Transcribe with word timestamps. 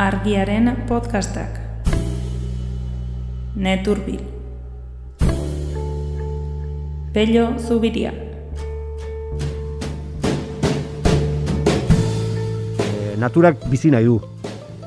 Argiaren 0.00 0.86
podcastak. 0.88 1.60
Neturbil. 3.52 4.22
Pello 7.12 7.58
Zubiria. 7.60 8.14
E, 12.80 13.20
naturak 13.20 13.60
bizi 13.68 13.92
nahi 13.92 14.08
du. 14.08 14.16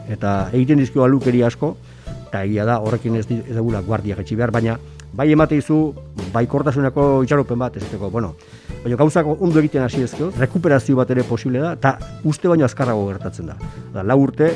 Eta 0.10 0.50
egiten 0.50 0.82
dizkio 0.82 1.06
alukeri 1.06 1.46
asko, 1.46 1.76
eta 2.10 2.42
egia 2.42 2.66
da 2.66 2.82
horrekin 2.82 3.22
ez, 3.22 3.30
dugula 3.30 3.86
guardia 3.86 4.18
etxi 4.18 4.34
behar, 4.34 4.50
baina 4.50 4.82
bai 5.14 5.30
emate 5.30 5.62
izu, 5.62 5.94
baikortasuneko 6.34 7.22
itxaropen 7.22 7.62
bat, 7.62 7.78
ez 7.78 7.86
ezteko, 7.86 8.10
bueno, 8.10 8.34
baina 8.82 8.98
gauzak 8.98 9.30
ondo 9.38 9.62
egiten 9.62 9.86
hasi 9.86 10.02
ezkeo, 10.10 10.34
rekuperazio 10.42 10.98
bat 10.98 11.14
ere 11.14 11.22
posible 11.22 11.62
da, 11.62 11.76
eta 11.78 12.00
uste 12.26 12.50
baino 12.50 12.66
azkarrago 12.66 13.12
gertatzen 13.14 13.54
da. 13.54 13.62
Da, 13.94 14.02
lau 14.02 14.24
urte, 14.26 14.56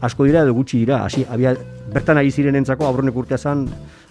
asko 0.00 0.26
dira 0.28 0.42
edo 0.46 0.54
gutxi 0.54 0.82
dira, 0.84 1.02
hasi, 1.04 1.24
abia, 1.28 1.54
bertan 1.92 2.20
ari 2.20 2.30
ziren 2.30 2.56
entzako 2.58 2.86
aurrenek 2.86 3.16
urtea 3.16 3.38
zan 3.38 3.66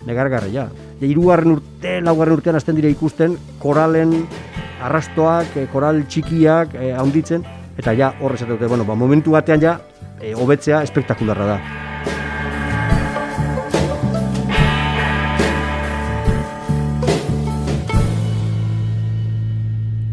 negargarra, 0.05 0.50
ja. 0.52 0.68
Ja, 1.00 1.08
irugarren 1.08 1.58
urte, 1.58 1.98
laugarren 2.04 2.38
urtean 2.38 2.60
hasten 2.60 2.76
dira 2.80 2.91
ikusten, 2.91 3.38
koralen 3.63 4.13
arrastoak, 4.84 5.55
eh, 5.58 5.68
koral 5.72 6.04
txikiak 6.08 6.76
eh, 6.76 6.94
handitzen, 6.98 7.46
eta 7.77 7.94
ja 7.98 8.13
horrez 8.22 8.44
dute, 8.46 8.68
bueno, 8.68 8.86
ba, 8.86 8.96
momentu 8.96 9.38
batean 9.38 9.62
ja, 9.63 9.80
eh, 10.22 10.36
hobetzea 10.36 10.84
espektakularra 10.84 11.54
da. 11.55 11.60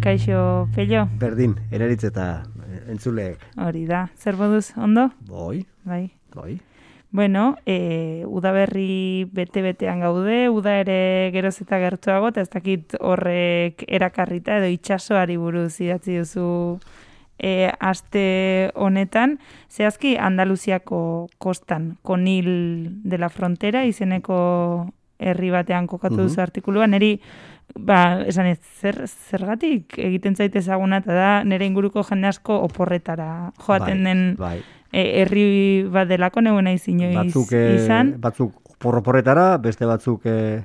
Kaixo, 0.04 0.68
Pello, 0.76 1.06
Berdin, 1.16 1.54
eraritz 1.72 2.02
eta 2.04 2.24
eh, 2.44 2.53
entzuleek, 2.88 3.42
hori 3.56 3.86
da. 3.86 4.08
Zer 4.16 4.36
moduz, 4.36 4.72
ondo? 4.76 5.10
boi, 5.28 5.66
Bai. 5.84 6.10
boi. 6.34 6.60
Bueno, 7.14 7.54
e, 7.64 8.24
udaberri 8.26 9.28
bete-betean 9.30 10.00
gaude, 10.02 10.48
uda 10.50 10.80
ere 10.82 11.30
geroz 11.30 11.60
eta 11.62 11.78
gertuago, 11.78 12.32
eta 12.32 12.42
ez 12.42 12.50
dakit 12.50 12.96
horrek 12.98 13.84
erakarrita 13.86 14.56
edo 14.58 14.66
itxasoari 14.72 15.36
buruz 15.38 15.76
idatzi 15.78 16.16
duzu 16.18 16.48
e, 17.38 17.70
aste 17.78 18.72
honetan. 18.74 19.38
Zehazki 19.70 20.16
Andaluziako 20.18 21.28
kostan, 21.38 21.98
Konil 22.02 22.50
de 23.04 23.22
la 23.22 23.30
Frontera, 23.30 23.84
izeneko 23.86 24.90
herri 25.22 25.50
batean 25.54 25.86
kokatu 25.86 26.24
duzu 26.24 26.42
artikulua, 26.42 26.88
neri 26.90 27.20
ba, 27.74 28.22
esan 28.26 28.46
ez, 28.46 28.58
zer, 28.80 29.00
zergatik 29.08 29.98
egiten 29.98 30.36
zaite 30.36 30.58
ezaguna, 30.58 30.98
eta 31.02 31.14
da 31.14 31.28
nire 31.44 31.66
inguruko 31.66 32.04
jende 32.06 32.28
asko 32.28 32.60
oporretara 32.66 33.52
joaten 33.66 34.02
bai, 34.04 34.12
den 34.12 34.24
bai. 34.38 34.56
e, 34.92 35.22
herri 35.22 35.46
bat 35.90 36.08
delako 36.08 36.40
neuen 36.40 36.64
naiz 36.64 36.86
inoiz 36.88 37.16
batzuk, 37.16 37.52
eh, 37.52 37.76
izan. 37.82 38.14
batzuk 38.20 38.76
porroporretara, 38.78 39.56
beste 39.58 39.86
batzuk 39.86 40.26
eh, 40.26 40.64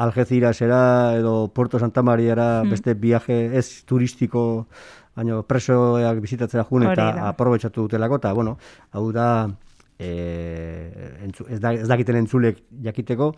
Algecirasera 0.00 1.16
edo 1.18 1.48
Puerto 1.52 1.78
Santa 1.78 2.02
Mariara 2.02 2.62
Hmm. 2.62 2.70
beste 2.70 2.94
viaje 2.94 3.56
ez 3.58 3.84
turistiko 3.84 4.66
baino 5.14 5.42
presoak 5.42 6.20
bizitatzera 6.20 6.64
jun 6.64 6.86
eta 6.88 7.28
aprobetxatu 7.28 7.82
dutelako, 7.82 8.16
eta 8.16 8.32
bueno, 8.32 8.56
hau 8.92 9.12
da 9.12 9.50
eh, 9.98 11.18
entzu, 11.24 11.44
ez, 11.50 11.60
da, 11.60 11.74
ez 11.74 11.88
dakiten 11.88 12.16
entzulek 12.16 12.62
jakiteko, 12.82 13.34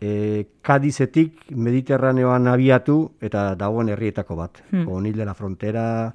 eh, 0.00 0.46
Kadizetik 0.62 1.50
Mediterraneoan 1.50 2.46
abiatu 2.48 3.12
eta 3.20 3.54
dagoen 3.56 3.88
herrietako 3.88 4.36
bat. 4.36 4.62
Hmm. 4.70 4.88
Onil 4.88 5.16
de 5.16 5.24
la 5.24 5.34
Frontera, 5.34 6.14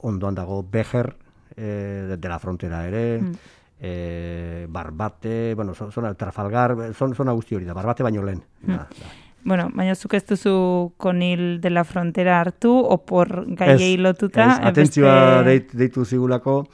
ondoan 0.00 0.34
dago 0.34 0.62
Bejer, 0.62 1.14
eh, 1.56 2.16
de, 2.18 2.28
la 2.28 2.38
Frontera 2.38 2.86
ere, 2.86 3.18
Hmm. 3.20 3.32
eh, 3.80 4.66
Barbate, 4.68 5.54
bueno, 5.54 5.74
zo- 5.74 5.90
zona 5.90 6.14
Trafalgar, 6.14 6.92
zon, 6.94 7.14
zona 7.14 7.32
guzti 7.32 7.54
hori 7.54 7.64
da, 7.64 7.74
Barbate 7.74 8.02
baino 8.02 8.22
lehen. 8.22 8.42
Hmm. 8.62 8.72
Da, 8.76 8.88
da. 8.88 9.14
Bueno, 9.46 9.68
baina 9.72 9.94
zuk 9.94 10.14
ez 10.14 10.24
duzu 10.26 10.92
konil 10.96 11.60
de 11.60 11.70
la 11.70 11.84
frontera 11.84 12.40
hartu, 12.40 12.72
opor 12.76 13.44
gaiei 13.46 13.96
lotuta. 13.96 14.46
ez, 14.52 14.58
eh, 14.58 14.66
atentzioa 14.66 15.14
beste- 15.42 15.44
deit, 15.50 15.72
deitu 15.72 16.04
zigulako, 16.04 16.66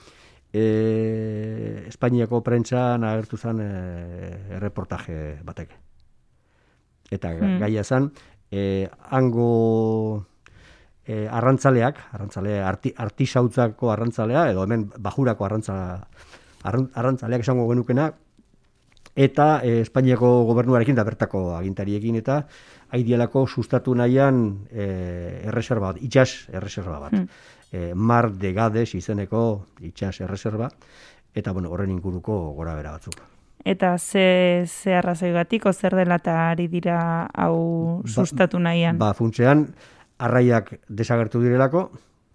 e, 0.53 1.85
Espainiako 1.89 2.43
prentxan 2.43 3.05
agertu 3.05 3.37
zen 3.37 3.61
e, 3.61 4.57
erreportaje 4.57 5.39
batek. 5.45 5.71
Eta 7.13 7.35
Hmm. 7.37 7.59
gaia 7.61 7.85
zen, 7.85 8.11
e, 8.51 8.89
hango 9.11 10.25
e, 11.05 11.27
arrantzaleak, 11.29 11.99
arrantzale, 12.15 12.61
arti, 12.63 12.93
artisautzako 12.97 13.91
arrantzalea, 13.93 14.47
edo 14.53 14.63
hemen 14.65 14.87
bajurako 14.99 15.45
arrantza, 15.45 15.77
arran- 16.65 16.91
arrantzaleak 16.95 17.43
esango 17.45 17.67
genukena, 17.69 18.13
eta 19.15 19.61
e, 19.67 19.81
Espainiako 19.83 20.45
gobernuarekin 20.49 20.95
da 20.97 21.05
bertako 21.05 21.51
agintariekin 21.57 22.17
eta 22.23 22.47
aidialako 22.97 23.47
sustatu 23.47 23.95
nahian 23.99 24.39
e, 24.71 24.87
erreserba 25.51 25.93
bat, 25.93 26.01
itxas 26.01 26.49
erreserba 26.53 26.99
bat. 27.03 27.13
Hmm. 27.13 27.27
E, 27.73 27.93
Mar 27.95 28.31
de 28.33 28.53
Gades 28.53 28.95
izeneko 28.95 29.67
itxas 29.81 30.21
erreserba, 30.21 30.71
eta 31.35 31.53
bueno, 31.53 31.71
horren 31.73 31.91
inguruko 31.91 32.53
gora 32.55 32.75
bera 32.77 32.93
batzuk. 32.93 33.17
Eta 33.65 33.97
ze, 33.99 34.65
ze 34.67 34.95
arrazoigatik, 34.95 35.67
o 35.67 35.73
zer 35.73 35.95
dela 35.95 36.19
eta 36.19 36.51
ari 36.51 36.67
dira 36.69 37.29
hau 37.35 38.03
sustatu 38.07 38.59
nahian. 38.59 38.99
Ba, 38.99 39.13
funtzean, 39.15 39.69
arraiak 40.19 40.75
desagertu 40.89 41.43
direlako, 41.43 41.91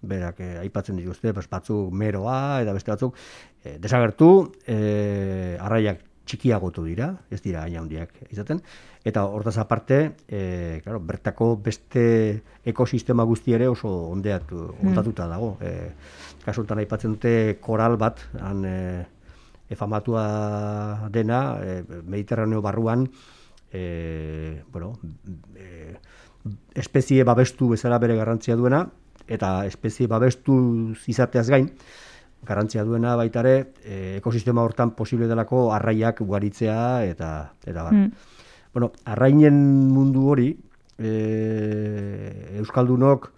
berak 0.07 0.39
eh, 0.39 0.55
aipatzen 0.61 0.99
dituzte, 0.99 1.33
pues, 1.33 1.49
batzuk 1.51 1.91
meroa, 1.91 2.61
eta 2.63 2.75
beste 2.75 2.93
batzuk, 2.93 3.17
eh, 3.63 3.77
desagertu, 3.81 4.29
eh, 4.67 5.57
arraiak 5.59 6.05
txikiagotu 6.27 6.83
dira, 6.83 7.09
ez 7.31 7.39
dira 7.41 7.63
hain 7.63 7.77
handiak 7.79 8.11
izaten, 8.29 8.59
eta 9.07 9.23
hortaz 9.31 9.55
aparte, 9.63 9.99
eh, 10.27 10.81
claro, 10.83 10.99
bertako 10.99 11.53
beste 11.63 12.03
ekosistema 12.67 13.23
guzti 13.23 13.55
ere 13.55 13.69
oso 13.71 13.89
ondeatu, 14.11 14.63
ondatuta 14.83 15.27
dago. 15.31 15.55
Eh, 15.63 15.91
kasultan 16.43 16.83
aipatzen 16.83 17.15
dute 17.15 17.33
koral 17.63 17.95
bat, 17.99 18.19
han 18.41 18.65
eh, 18.67 19.05
efamatua 19.69 21.09
dena, 21.11 21.59
eh, 21.61 21.83
Mediterraneo 22.05 22.61
barruan, 22.61 23.07
eh, 23.71 24.63
bueno, 24.71 24.93
eh, 25.55 25.95
espezie 26.73 27.23
babestu 27.23 27.69
bezala 27.69 27.99
bere 27.99 28.15
garrantzia 28.15 28.55
duena, 28.55 28.85
eta 29.27 29.65
espezie 29.65 30.07
babestu 30.07 30.93
izateaz 31.07 31.49
gain, 31.49 31.71
garrantzia 32.47 32.83
duena 32.83 33.15
baita 33.19 33.41
ere, 33.43 33.73
eh, 33.83 34.15
ekosistema 34.17 34.63
hortan 34.63 34.91
posible 34.95 35.27
delako 35.27 35.71
arraiak 35.73 36.21
ugaritzea 36.21 37.03
eta 37.05 37.31
eta 37.65 37.83
bar. 37.83 37.93
Mm. 37.93 38.11
Bueno, 38.73 38.91
arrainen 39.05 39.57
mundu 39.89 40.27
hori, 40.29 40.51
e, 40.97 42.57
Euskaldunok, 42.59 43.31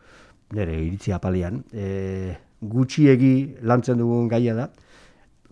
nire 0.57 0.75
iritzi 0.83 1.13
apalian, 1.15 1.61
e, 1.71 2.35
gutxiegi 2.59 3.61
lantzen 3.61 4.01
dugun 4.01 4.27
gaia 4.27 4.55
da, 4.57 4.69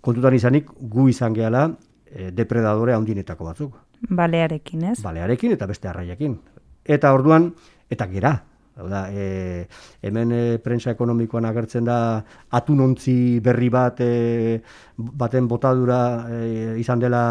kontutan 0.08 0.38
izanik 0.38 0.72
gu 0.80 1.10
izan 1.12 1.36
gehala 1.36 1.68
e, 2.08 2.32
depredadore 2.32 2.96
handinetako 2.96 3.52
batzuk 3.52 3.76
Balearekin, 4.10 4.92
ez? 4.94 5.00
balearekin 5.02 5.56
eta 5.56 5.66
beste 5.68 5.90
arraiekin. 5.90 6.38
Eta 6.86 7.12
orduan, 7.16 7.52
eta 7.90 8.08
gera. 8.12 8.38
Da, 8.78 9.08
e, 9.10 9.66
hemen 10.06 10.32
e, 10.32 10.42
prensa 10.62 10.92
ekonomikoan 10.94 11.48
agertzen 11.50 11.88
da 11.88 12.22
atunontzi 12.54 13.40
berri 13.42 13.72
bat 13.74 14.04
e, 14.06 14.62
baten 14.96 15.48
botadura 15.50 16.28
e, 16.30 16.76
izan 16.78 17.02
dela 17.02 17.24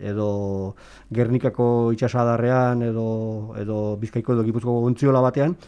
edo 0.00 0.28
Gernikako 1.12 1.92
itxasadarrean 1.92 2.86
edo, 2.88 3.08
edo 3.60 3.98
Bizkaiko 4.00 4.32
edo 4.32 4.46
Gipuzkoako 4.48 4.88
ontziola 4.88 5.20
batean 5.20 5.58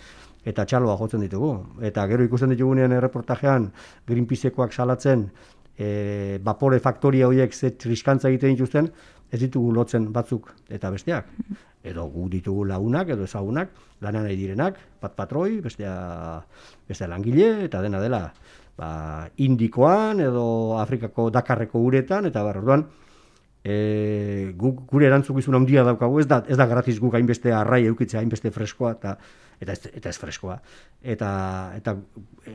eta 0.47 0.65
txaloa 0.65 0.97
jotzen 0.97 1.21
ditugu. 1.27 1.53
Eta 1.85 2.07
gero 2.09 2.25
ikusten 2.25 2.55
ditugunean 2.55 2.97
erreportajean 2.97 3.69
Greenpeacekoak 4.09 4.73
salatzen 4.73 5.27
e, 5.79 6.39
vapore 6.43 6.81
faktoria 6.81 7.29
horiek 7.29 7.55
ze 7.55 7.71
triskantza 7.71 8.29
egiten 8.29 8.55
dituzten, 8.55 8.91
ez 9.31 9.41
ditugu 9.41 9.73
lotzen 9.75 10.13
batzuk 10.13 10.53
eta 10.69 10.91
besteak. 10.91 11.29
Edo 11.87 12.07
gu 12.11 12.29
ditugu 12.29 12.65
lagunak 12.67 13.11
edo 13.15 13.25
ezagunak, 13.25 13.71
lanan 14.01 14.27
nahi 14.27 14.37
direnak, 14.37 14.79
bat 15.01 15.15
patroi, 15.15 15.61
bestea, 15.63 15.95
bestea 16.89 17.09
langile, 17.09 17.67
eta 17.67 17.83
dena 17.83 18.01
dela 18.03 18.23
ba, 18.77 19.29
Indikoan 19.43 20.21
edo 20.21 20.79
Afrikako 20.79 21.31
Dakarreko 21.35 21.81
uretan, 21.81 22.29
eta 22.29 22.43
bar, 22.47 22.61
orduan, 22.61 22.87
e, 23.65 24.53
guk 24.59 24.85
gure 24.91 25.09
erantzukizun 25.09 25.59
handia 25.59 25.85
daukagu, 25.87 26.21
ez 26.23 26.29
da, 26.31 26.43
ez 26.49 26.59
da 26.61 26.69
gratis 26.71 27.01
guk 27.03 27.17
hainbeste 27.19 27.53
arrai 27.55 27.85
eukitzea, 27.91 28.21
hainbeste 28.21 28.53
freskoa, 28.55 28.95
eta, 28.99 29.17
eta, 29.61 29.73
ez, 29.73 29.93
eta 29.93 30.13
ez 30.13 30.17
freskoa. 30.21 30.61
Eta, 31.03 31.31
eta 31.81 31.97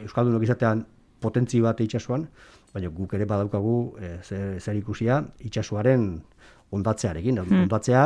Euskaldunok 0.02 0.48
izatean 0.48 0.86
potentzi 1.22 1.62
bat 1.62 1.82
itsasoan, 1.84 2.26
baina 2.74 2.90
guk 2.90 3.14
ere 3.18 3.26
badaukagu 3.30 3.76
e, 4.00 4.14
zer, 4.24 4.60
zer 4.62 4.78
ikusia 4.80 5.22
itsasoaren 5.40 6.06
ondatzearekin. 6.72 7.42
Ondatzea 7.44 8.06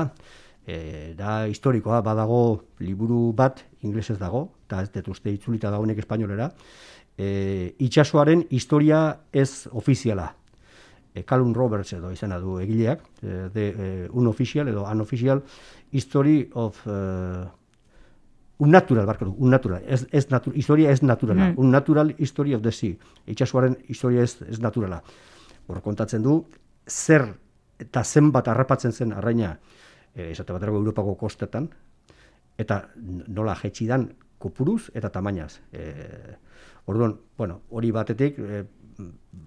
e, 0.65 1.13
da 1.17 1.45
historikoa, 1.47 2.01
badago 2.05 2.41
liburu 2.79 3.31
bat 3.33 3.61
inglesez 3.85 4.17
dago, 4.19 4.47
eta 4.65 4.81
ez 4.81 4.89
dut 4.95 5.11
uste 5.13 5.33
itzulita 5.33 5.69
dagoenek 5.73 6.01
espainolera, 6.01 6.49
e, 7.17 7.75
itsasoaren 7.85 8.47
historia 8.49 9.05
ez 9.31 9.67
ofiziala. 9.71 10.33
e, 11.15 11.23
Calum 11.23 11.53
Roberts 11.55 11.93
edo 11.95 12.11
izena 12.11 12.37
du 12.43 12.59
egileak, 12.59 13.01
e, 13.23 13.47
de, 13.55 13.65
e, 13.71 14.09
unofficial 14.11 14.67
edo 14.67 14.83
unofficial 14.91 15.41
history 15.91 16.49
of 16.53 16.81
uh, 16.85 17.47
unnatural, 18.59 19.05
barkatu, 19.05 19.33
unnatural, 19.37 19.83
ez, 19.87 20.05
ez 20.11 20.25
natu, 20.31 20.51
historia 20.55 20.91
ez 20.91 21.01
naturala, 21.03 21.49
mm. 21.49 21.57
unnatural 21.59 22.13
history 22.17 22.55
of 22.55 22.61
the 22.63 22.71
sea, 22.71 22.95
itxasuaren 23.27 23.77
historia 23.89 24.23
ez, 24.23 24.37
ez 24.47 24.59
naturala. 24.63 25.01
Hor 25.67 25.81
kontatzen 25.83 26.23
du, 26.23 26.37
zer 26.87 27.27
eta 27.81 28.03
zenbat 28.03 28.47
harrapatzen 28.47 28.93
zen 28.93 29.11
arraina, 29.13 29.57
e, 30.13 30.29
esate 30.31 30.55
baterako 30.55 30.79
Europako 30.79 31.15
kostetan, 31.19 31.67
eta 32.57 32.81
nola 33.27 33.57
jetxidan 33.59 34.07
kopuruz 34.39 34.89
eta 34.95 35.11
tamainaz. 35.11 35.59
E, 35.73 35.91
orduan, 36.87 37.17
bueno, 37.37 37.61
hori 37.75 37.91
batetik, 37.91 38.39
e, 38.39 38.63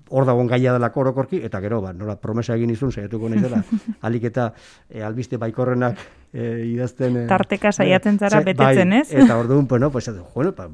hor 0.09 0.27
dagoen 0.29 0.49
gaia 0.49 0.73
dela 0.73 0.91
orokorki, 0.95 1.41
eta 1.45 1.61
gero, 1.61 1.81
ba, 1.85 1.93
nola 1.93 2.17
promesa 2.21 2.57
egin 2.57 2.71
izun, 2.73 2.93
saiatuko 2.93 3.29
nahi 3.29 3.43
dela, 3.45 3.61
alik 4.09 4.29
eta 4.31 4.51
e, 4.89 5.03
albiste 5.05 5.39
baikorrenak 5.41 6.01
e, 6.33 6.65
idazten... 6.73 7.25
E, 7.25 7.27
Tarteka 7.31 7.73
saiatzen 7.73 8.19
zara 8.19 8.41
bai, 8.41 8.53
betetzen, 8.53 8.93
ez? 9.01 9.07
Eta 9.13 9.39
orduan, 9.39 9.67
bueno, 9.69 9.91
pues, 9.91 10.11
bueno, 10.35 10.55
pa, 10.57 10.69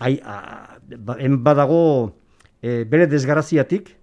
ai, 0.00 0.18
a, 0.24 0.78
ba, 0.96 1.18
badago 1.50 1.82
e, 2.60 2.84
bere 2.84 3.08
desgaraziatik, 3.08 3.94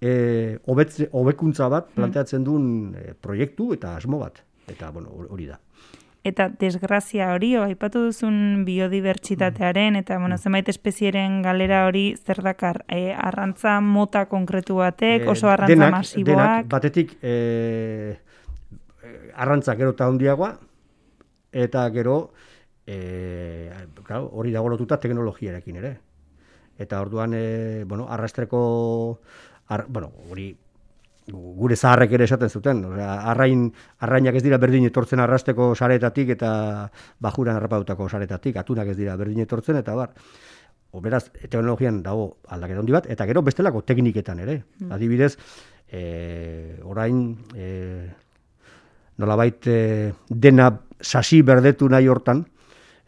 e, 0.00 0.58
hobekuntza 0.66 1.68
bat 1.68 1.90
mm. 1.90 1.98
planteatzen 1.98 2.46
duen 2.46 2.66
e, 2.98 3.14
proiektu 3.14 3.72
eta 3.74 3.96
asmo 3.98 4.22
bat. 4.22 4.42
Eta, 4.70 4.90
bueno, 4.90 5.12
hori 5.28 5.50
da 5.50 5.58
eta 6.24 6.48
desgrazia 6.48 7.28
hori, 7.34 7.52
o, 7.60 7.66
aipatu 7.68 8.06
duzun 8.06 8.64
biodibertsitatearen, 8.64 9.98
eta 10.00 10.16
bueno, 10.16 10.38
mm. 10.38 10.42
zenbait 10.42 10.70
espezieren 10.72 11.42
galera 11.44 11.84
hori 11.86 12.14
zer 12.16 12.40
dakar, 12.42 12.80
e, 12.88 13.12
arrantza 13.12 13.76
mota 13.84 14.24
konkretu 14.30 14.80
batek, 14.80 15.26
eh, 15.26 15.30
oso 15.30 15.50
arrantza 15.52 15.74
denak, 15.74 15.92
masiboak? 15.98 16.32
Denak, 16.32 16.70
batetik, 16.72 17.14
e, 17.20 18.16
arrantza 19.36 19.76
gero 19.76 19.92
eta 19.92 20.08
hondiagoa, 20.08 20.50
eta 21.52 21.84
gero, 21.92 22.18
e, 22.86 23.70
hori 24.08 24.56
dago 24.56 24.72
lotuta 24.72 24.98
teknologiarekin 25.00 25.80
ere. 25.84 25.94
Eta 26.80 27.04
orduan, 27.04 27.36
e, 27.36 27.84
bueno, 27.86 28.08
arrastreko, 28.08 29.20
ar, 29.68 29.84
bueno, 29.88 30.10
hori 30.30 30.54
gure 31.32 31.76
zaharrek 31.76 32.12
ere 32.12 32.26
esaten 32.28 32.50
zuten, 32.50 32.82
arrain, 33.00 33.68
arrainak 34.04 34.36
ez 34.36 34.42
dira 34.44 34.58
berdin 34.60 34.84
etortzen 34.90 35.22
arrasteko 35.24 35.72
saretatik 35.74 36.34
eta 36.36 36.50
bajuran 37.24 37.56
harrapautako 37.56 38.08
saretatik, 38.08 38.56
atunak 38.60 38.92
ez 38.92 38.96
dira 38.98 39.16
berdin 39.16 39.40
etortzen 39.46 39.80
eta 39.80 39.94
bar. 39.96 40.12
O 40.94 41.00
beraz, 41.00 41.24
teknologian 41.32 42.02
dago 42.04 42.36
aldaketa 42.54 42.82
handi 42.84 42.94
bat, 42.94 43.06
eta 43.10 43.26
gero 43.26 43.42
bestelako 43.42 43.82
tekniketan 43.82 44.44
ere. 44.44 44.60
Mm. 44.78 44.92
Adibidez, 44.94 45.32
e, 45.90 46.78
orain, 46.84 47.24
e, 47.56 47.70
nolabait 49.18 49.66
e, 49.66 50.12
dena 50.28 50.70
sasi 51.00 51.40
berdetu 51.42 51.88
nahi 51.88 52.06
hortan, 52.06 52.44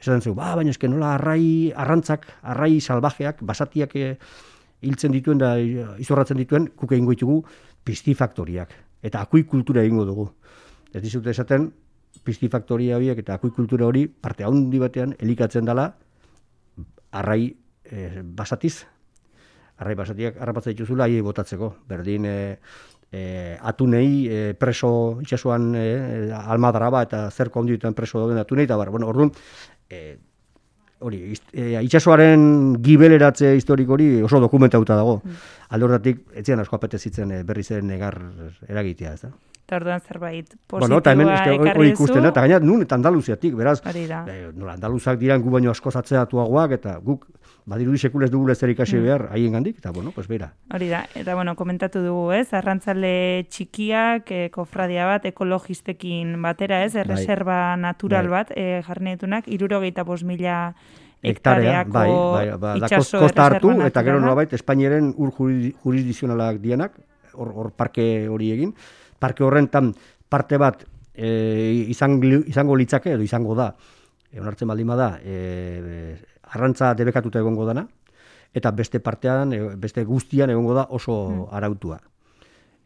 esaten 0.00 0.24
zu, 0.24 0.34
ba, 0.34 0.54
baina 0.56 0.72
eske 0.72 0.88
nola 0.88 1.14
arrai, 1.14 1.70
arrantzak, 1.76 2.26
arrai 2.42 2.80
salvajeak, 2.80 3.44
basatiak 3.46 3.94
e, 3.96 4.10
hiltzen 4.82 5.14
dituen 5.14 5.38
da 5.40 5.54
izorratzen 5.58 6.40
dituen, 6.42 6.68
kuke 6.76 6.98
ingo 6.98 7.14
ditugu, 7.14 7.44
pistifaktoriak. 7.86 8.74
Eta 9.06 9.22
akuikultura 9.22 9.84
egingo 9.86 10.04
dugu. 10.08 10.26
Ez 10.92 11.02
dizute 11.04 11.30
esaten, 11.30 11.70
pistifaktoria 12.26 12.96
horiek 12.98 13.20
eta 13.22 13.36
akuikultura 13.36 13.86
hori 13.86 14.06
parte 14.08 14.44
handi 14.46 14.80
batean 14.82 15.14
elikatzen 15.20 15.66
dela 15.68 15.90
arrai 17.12 17.54
e, 17.84 18.22
basatiz. 18.22 18.80
Arrai 19.76 19.94
basatiak 19.98 20.38
harrapatzen 20.40 20.74
dituzula 20.74 21.06
aiei 21.06 21.22
botatzeko. 21.24 21.72
Berdin 21.88 22.26
e, 22.26 22.36
e, 23.12 23.22
atunei 23.60 24.26
e, 24.26 24.38
preso 24.58 25.20
itxasuan 25.22 25.74
e, 25.76 25.86
almadara 26.32 26.90
ba 26.90 27.04
eta 27.06 27.26
zerko 27.30 27.60
handi 27.60 27.78
preso 27.94 28.20
dauden 28.20 28.40
atunei. 28.40 28.64
Eta 28.64 28.76
bar, 28.76 28.90
bueno, 28.90 29.08
orduan, 29.12 29.32
e, 29.90 30.18
hori, 31.00 31.20
e, 31.52 31.66
itxasoaren 31.84 32.76
gibeleratze 32.84 33.54
historiko 33.56 33.96
hori 33.96 34.08
oso 34.22 34.40
dokumentauta 34.40 34.96
dago. 34.96 35.20
Mm. 35.24 35.42
Aldordatik, 35.76 36.22
etzian 36.40 36.62
asko 36.62 36.78
apetezitzen 36.78 37.32
e, 37.32 37.42
berri 37.46 37.64
zen 37.64 37.86
negar 37.90 38.18
eragitea, 38.68 39.12
ez 39.12 39.26
da? 39.26 39.32
Eta 39.66 39.80
orduan 39.80 40.00
zerbait 40.00 40.46
positiboa 40.46 40.86
bueno, 40.86 40.98
eta 41.02 41.12
hemen, 41.12 41.72
hori 41.74 41.90
ikusten, 41.90 42.28
eta 42.28 42.44
gaina 42.44 42.60
nun 42.62 42.84
eta 42.84 42.94
Andaluziatik, 42.94 43.56
beraz, 43.58 43.80
e, 43.90 44.36
nola, 44.54 44.76
Andaluzak 44.76 45.18
diran 45.18 45.42
gu 45.42 45.50
baino 45.56 45.72
asko 45.74 45.90
zatzeatuagoak, 45.90 46.76
eta 46.78 46.98
guk 47.02 47.26
badiru 47.66 47.96
sekulez 47.98 48.30
dugu 48.30 48.46
lezer 48.48 48.70
ikasi 48.70 48.96
mm. 48.96 49.02
behar 49.02 49.22
haien 49.34 49.56
gandik, 49.58 49.78
eta 49.82 49.90
bueno, 49.90 50.12
pues 50.14 50.28
bera. 50.30 50.52
Hori 50.72 50.88
da, 50.88 51.02
eta 51.18 51.34
bueno, 51.34 51.56
komentatu 51.58 52.00
dugu, 52.04 52.30
ez, 52.32 52.46
arrantzale 52.54 53.46
txikiak, 53.50 54.30
e, 54.30 54.44
kofradia 54.54 55.08
bat, 55.10 55.26
ekologistekin 55.26 56.36
batera, 56.42 56.84
ez, 56.86 56.94
bai. 56.94 57.02
erreserba 57.02 57.58
natural 57.80 58.30
bai. 58.30 58.38
bat, 58.38 58.54
e, 58.54 58.68
jarnetunak, 58.86 59.50
irurogeita 59.50 60.06
bos 60.06 60.22
mila 60.22 60.60
hektareako 61.26 61.90
bai, 61.90 62.10
bai, 62.10 62.46
bai, 62.62 62.76
itxaso 62.84 63.24
kosta 63.24 63.48
hartu, 63.50 63.72
eta 63.82 64.04
gero 64.06 64.20
nolabait, 64.22 64.52
Espainiaren 64.54 65.10
ur 65.16 65.34
jurisdizionalak 65.34 66.62
dianak, 66.62 67.00
hor, 67.34 67.50
hor 67.50 67.72
parke 67.74 68.28
hori 68.30 68.52
egin, 68.54 68.76
parke 69.18 69.42
horrentan 69.42 69.90
parte 70.30 70.58
bat 70.60 70.86
e, 71.14 71.86
izan, 71.90 72.20
izango 72.46 72.78
litzake, 72.78 73.16
edo 73.16 73.26
izango 73.26 73.58
da, 73.58 73.72
e, 74.30 74.38
onartzen 74.38 74.70
baldin 74.70 74.94
bada, 74.94 75.10
e, 75.24 76.14
arrantza 76.52 76.94
debekatuta 76.94 77.40
egongo 77.42 77.66
dana, 77.66 77.86
eta 78.54 78.70
beste 78.72 79.00
partean, 79.00 79.52
e, 79.52 79.60
beste 79.76 80.04
guztian 80.04 80.50
egongo 80.50 80.74
da 80.74 80.86
oso 80.90 81.16
mm. 81.30 81.48
arautua. 81.58 81.98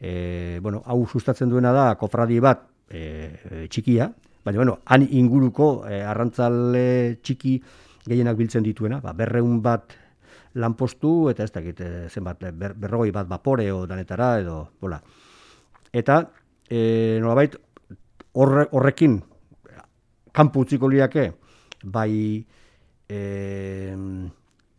E, 0.00 0.58
bueno, 0.62 0.82
hau 0.86 1.04
sustatzen 1.06 1.50
duena 1.50 1.72
da, 1.76 1.94
kofradi 2.00 2.40
bat 2.40 2.64
e, 2.88 3.66
txikia, 3.68 4.10
baina, 4.44 4.58
bueno, 4.58 4.78
han 4.86 5.04
inguruko 5.04 5.70
e, 5.88 6.00
arrantzale 6.02 7.20
txiki 7.22 7.58
gehienak 8.08 8.38
biltzen 8.38 8.64
dituena, 8.64 9.00
ba, 9.04 9.12
berreun 9.16 9.60
bat 9.62 9.92
lanpostu, 10.54 11.30
eta 11.30 11.44
ez 11.44 11.52
dakit, 11.54 11.80
e, 11.80 12.06
zenbat, 12.08 12.48
ber, 12.56 12.74
berrogoi 12.74 13.10
bat 13.14 13.28
vapore 13.28 13.68
o 13.72 13.84
danetara, 13.86 14.32
edo, 14.40 14.62
bola. 14.80 14.98
Eta, 15.92 16.22
e, 16.66 17.18
nolabait, 17.20 17.54
horre, 18.32 18.66
horrekin, 18.72 19.20
kanpu 20.32 20.64
utziko 20.64 20.88
liake, 20.88 21.30
bai, 21.84 22.40
e, 23.10 23.96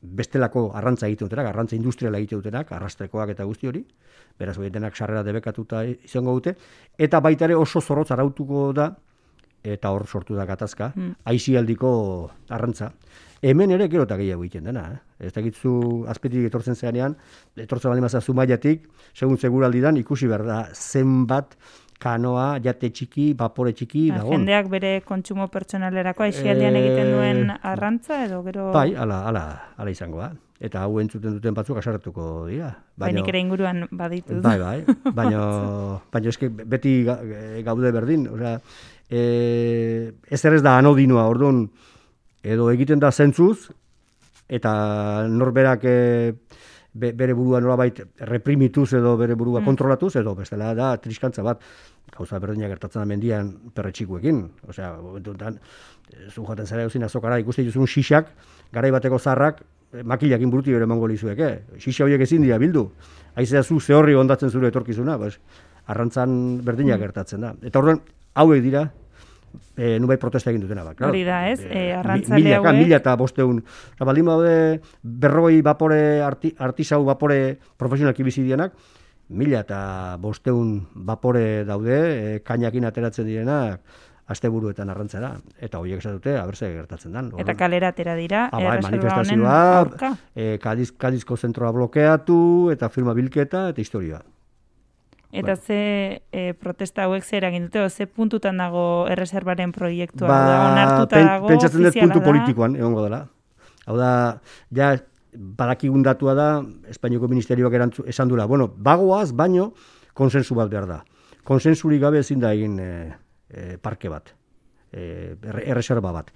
bestelako 0.01 0.71
arrantza 0.73 1.07
egite 1.07 1.27
dutenak, 1.27 1.51
arrantza 1.51 1.75
industriala 1.75 2.17
egite 2.17 2.39
dutenak, 2.39 2.71
arrastrekoak 2.73 3.35
eta 3.35 3.45
guzti 3.45 3.69
hori, 3.69 3.83
beraz 4.39 4.57
horietenak 4.57 4.97
sarrera 4.97 5.23
debekatuta 5.27 5.83
izango 5.91 6.33
dute, 6.39 6.55
eta 6.97 7.21
baita 7.21 7.45
ere 7.45 7.57
oso 7.59 7.81
zorrotz 7.81 8.09
arautuko 8.15 8.71
da, 8.73 8.89
eta 9.61 9.91
hor 9.93 10.07
sortu 10.07 10.33
da 10.35 10.47
gatazka, 10.49 10.91
mm. 10.95 11.11
aizialdiko 11.29 11.91
arrantza. 12.49 12.89
Hemen 13.41 13.73
ere 13.73 13.87
gero 13.89 14.05
eta 14.05 14.17
gehiago 14.17 14.43
egiten 14.45 14.67
dena. 14.69 14.83
Eh? 14.93 15.27
Ez 15.27 15.31
dakitzu 15.33 15.71
azpetik 16.09 16.45
etortzen 16.49 16.77
zeanean, 16.77 17.15
etortzen 17.57 17.89
bali 17.89 18.01
mazaz 18.01 18.23
zumaiatik, 18.25 18.87
segun 19.13 19.37
seguraldidan 19.37 19.97
ikusi 20.01 20.29
behar 20.29 20.45
da 20.45 20.59
zenbat 20.73 21.57
kanoa, 22.01 22.45
jate 22.63 22.89
txiki, 22.89 23.31
vapore 23.37 23.73
txiki, 23.77 24.07
ha, 24.09 24.21
dagoen. 24.21 24.39
Jendeak 24.39 24.69
bere 24.73 24.93
kontsumo 25.05 25.47
pertsonalerakoa 25.53 26.29
aixialdian 26.29 26.77
egiten 26.79 27.11
duen 27.13 27.43
eh, 27.53 27.57
arrantza 27.71 28.23
edo 28.25 28.41
gero... 28.47 28.69
Bai, 28.75 28.91
ala, 28.97 29.21
ala, 29.29 29.43
ala 29.77 29.93
izango 29.93 30.23
da. 30.23 30.31
Eta 30.61 30.83
hau 30.85 30.99
entzuten 31.01 31.37
duten 31.39 31.55
batzuk 31.57 31.79
asaratuko 31.81 32.45
dira. 32.45 32.69
Baina 33.01 33.23
ere 33.25 33.39
inguruan 33.41 33.87
baditu. 33.97 34.41
Bai, 34.45 34.57
bai. 34.61 34.77
Baina, 35.19 35.43
baina 36.13 36.33
eske 36.33 36.51
beti 36.53 36.99
gaude 37.65 37.93
berdin. 37.95 38.27
Osea, 38.29 38.57
e, 39.09 39.21
ez 40.29 40.41
ez 40.45 40.61
da 40.61 40.77
anodinoa, 40.77 41.25
orduan, 41.29 41.65
edo 42.43 42.69
egiten 42.73 43.01
da 43.01 43.11
zentzuz, 43.11 43.71
eta 44.49 44.71
norberak 45.29 45.85
e, 45.89 45.97
bere 46.93 47.33
burua 47.33 47.61
nolabait 47.61 48.01
reprimituz 48.27 48.91
edo 48.97 49.15
bere 49.17 49.35
burua 49.35 49.61
mm. 49.61 49.65
kontrolatuz, 49.65 50.15
edo 50.19 50.35
bestela 50.35 50.73
da 50.75 50.91
triskantza 50.99 51.43
bat 51.43 51.61
gauza 52.11 52.39
berdina 52.39 52.67
gertatzen 52.67 53.01
da 53.01 53.05
mendian 53.07 53.51
perretxikuekin. 53.75 54.41
Osea, 54.67 54.91
momentuetan, 54.99 55.59
eh, 56.11 56.27
zu 56.29 56.43
jaten 56.47 56.67
zara 56.67 56.83
eusina 56.83 57.07
azokara, 57.07 57.39
ikuste 57.39 57.63
dituzun 57.63 57.87
xixak, 57.87 58.33
garai 58.73 58.91
bateko 58.91 59.19
zarrak, 59.19 59.63
eh, 59.93 60.03
makilakin 60.03 60.51
buruti 60.51 60.73
bere 60.73 60.85
mongo 60.85 61.07
lizuek, 61.07 61.39
eh? 61.39 61.59
Xixa 61.77 62.03
horiek 62.03 62.21
ezin 62.21 62.41
dira 62.41 62.57
bildu. 62.57 62.89
Aizea 63.35 63.63
zu 63.63 63.79
zehorri 63.79 64.15
ondatzen 64.15 64.49
zure 64.49 64.67
etorkizuna, 64.67 65.17
bas, 65.17 65.37
arrantzan 65.87 66.63
berdina 66.65 66.97
mm. 66.97 66.99
gertatzen 66.99 67.41
da. 67.41 67.55
Eta 67.63 67.79
orduan, 67.79 68.01
hauek 68.35 68.61
dira, 68.63 68.89
e, 69.75 69.97
nubai 69.99 70.17
protesta 70.21 70.51
egin 70.51 70.63
dutena 70.65 70.83
bat. 70.87 71.01
Hori 71.07 71.23
da, 71.27 71.41
ez? 71.49 71.59
E, 71.63 71.91
arrantzale 71.95 72.41
mila, 72.41 72.73
mila 72.77 72.99
eta 73.01 73.15
bosteun. 73.19 73.63
Baldin 73.99 74.29
baude, 74.29 74.55
berroi 75.01 75.61
vapore, 75.65 76.21
arti, 76.25 76.53
artisau 76.57 77.03
vapore 77.07 77.57
profesionalki 77.77 78.23
bizi 78.27 78.45
dienak, 78.45 78.77
mila 79.29 79.63
eta 79.65 79.81
bosteun 80.21 80.79
vapore 81.07 81.63
daude, 81.65 81.99
e, 81.99 82.39
kainakin 82.45 82.87
ateratzen 82.89 83.29
direnak, 83.29 83.81
asteburuetan 84.31 84.91
arrantzara 84.93 85.31
eta 85.59 85.79
hoiek 85.81 86.01
esan 86.01 86.17
dute 86.19 86.35
aberse 86.39 86.69
gertatzen 86.73 87.15
dan. 87.15 87.31
Eta 87.41 87.55
kalera 87.59 87.91
atera 87.91 88.15
dira, 88.19 88.47
ah, 88.51 88.61
bai, 88.63 88.77
manifestazioa, 88.85 90.13
eh 90.35 90.57
Kadiz 90.61 90.91
Kadizko 90.97 91.37
zentroa 91.37 91.71
blokeatu 91.75 92.71
eta 92.73 92.89
firma 92.89 93.15
bilketa 93.17 93.69
eta 93.73 93.81
historia. 93.81 94.21
Eta 95.31 95.53
Bai. 95.55 95.61
ze 95.63 96.21
e, 96.31 96.53
protesta 96.53 97.03
hauek 97.05 97.23
zer 97.23 97.45
egin 97.47 97.69
dute, 97.69 97.89
ze 97.89 98.05
puntutan 98.07 98.57
dago 98.57 99.07
erreserbaren 99.07 99.71
proiektua? 99.71 100.27
Ba, 100.27 100.39
da, 100.47 100.57
onartuta 100.71 101.15
pen- 101.15 101.27
dago, 101.27 101.47
pentsatzen 101.47 101.83
dut 101.83 101.93
puntu 101.99 102.19
da? 102.19 102.25
politikoan 102.25 102.75
egongo 102.75 103.03
dela. 103.05 103.21
Hau 103.87 103.95
da, 103.97 104.11
ja, 104.75 104.91
badakigun 105.33 106.03
datua 106.03 106.33
da, 106.35 106.47
Espainiako 106.91 107.27
Ministerioak 107.31 107.73
erantzu, 107.73 108.03
esan 108.07 108.27
dula, 108.27 108.45
bueno, 108.45 108.67
bagoaz, 108.67 109.31
baino, 109.31 109.73
konsensu 110.13 110.55
bat 110.55 110.69
behar 110.69 110.87
da. 110.89 110.99
Konsensurik 111.47 112.01
gabe 112.01 112.19
ezin 112.19 112.39
da 112.43 112.51
egin 112.53 112.75
e, 112.79 112.89
e, 113.49 113.77
parke 113.81 114.09
bat, 114.11 114.33
e, 114.91 115.37
erre- 115.41 115.63
erreserba 115.71 116.11
bat. 116.11 116.31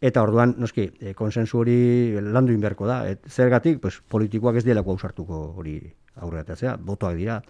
Eta 0.00 0.22
orduan, 0.24 0.54
noski, 0.56 0.86
e, 0.98 1.12
konsensu 1.14 1.58
hori 1.60 2.16
landu 2.32 2.54
inberko 2.56 2.86
da. 2.88 3.02
Et, 3.10 3.20
zergatik, 3.28 3.82
pues, 3.84 4.00
politikoak 4.08 4.56
ez 4.56 4.64
dielako 4.64 4.96
ausartuko 4.96 5.42
hori 5.60 5.76
aurretatzea, 6.20 6.76
botoak 6.76 7.16
dira. 7.18 7.40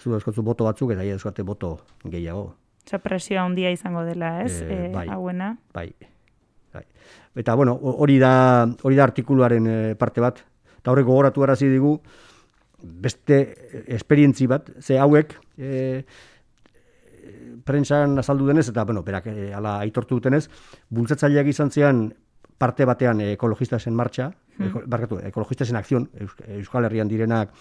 Zu 0.00 0.14
eskotzu 0.16 0.42
boto 0.46 0.64
batzuk 0.64 0.92
eta 0.94 1.04
ia 1.04 1.16
euskate 1.18 1.42
boto 1.42 1.74
gehiago. 2.04 2.54
Osa, 2.86 2.98
presioa 3.02 3.42
handia 3.44 3.70
izango 3.74 4.04
dela, 4.06 4.40
ez? 4.44 4.62
E, 4.62 4.88
bai. 4.94 5.06
Hauena. 5.12 5.50
Bai. 5.74 5.90
bai. 6.72 6.84
Eta, 7.36 7.54
bueno, 7.54 7.74
ho- 7.74 7.96
hori 8.02 8.18
da, 8.18 8.66
hori 8.82 8.96
da 8.96 9.04
artikuluaren 9.04 9.66
eh, 9.66 9.94
parte 9.98 10.20
bat. 10.24 10.40
Eta 10.80 10.90
horrek 10.94 11.04
gogoratu 11.06 11.42
arazi 11.44 11.68
digu, 11.68 11.98
beste 12.80 13.36
esperientzi 13.92 14.46
bat, 14.48 14.70
ze 14.80 14.96
hauek, 14.98 15.34
e, 15.58 16.04
prentsan 17.64 18.18
azaldu 18.18 18.46
denez, 18.48 18.68
eta, 18.72 18.84
bueno, 18.88 19.02
berak 19.04 19.26
e, 19.30 19.50
ala 19.54 19.78
aitortu 19.84 20.16
dutenez, 20.18 20.46
bultzatzaileak 20.88 21.50
izan 21.52 21.70
zean 21.70 22.06
parte 22.60 22.84
batean 22.88 23.20
ekologistasen 23.24 23.94
martxa, 23.96 24.30
eko, 24.60 24.82
barkatu, 24.86 25.18
ekologistasen 25.30 25.76
akzion, 25.76 26.08
Eus- 26.20 26.40
Euskal 26.60 26.84
Herrian 26.88 27.08
direnak 27.08 27.52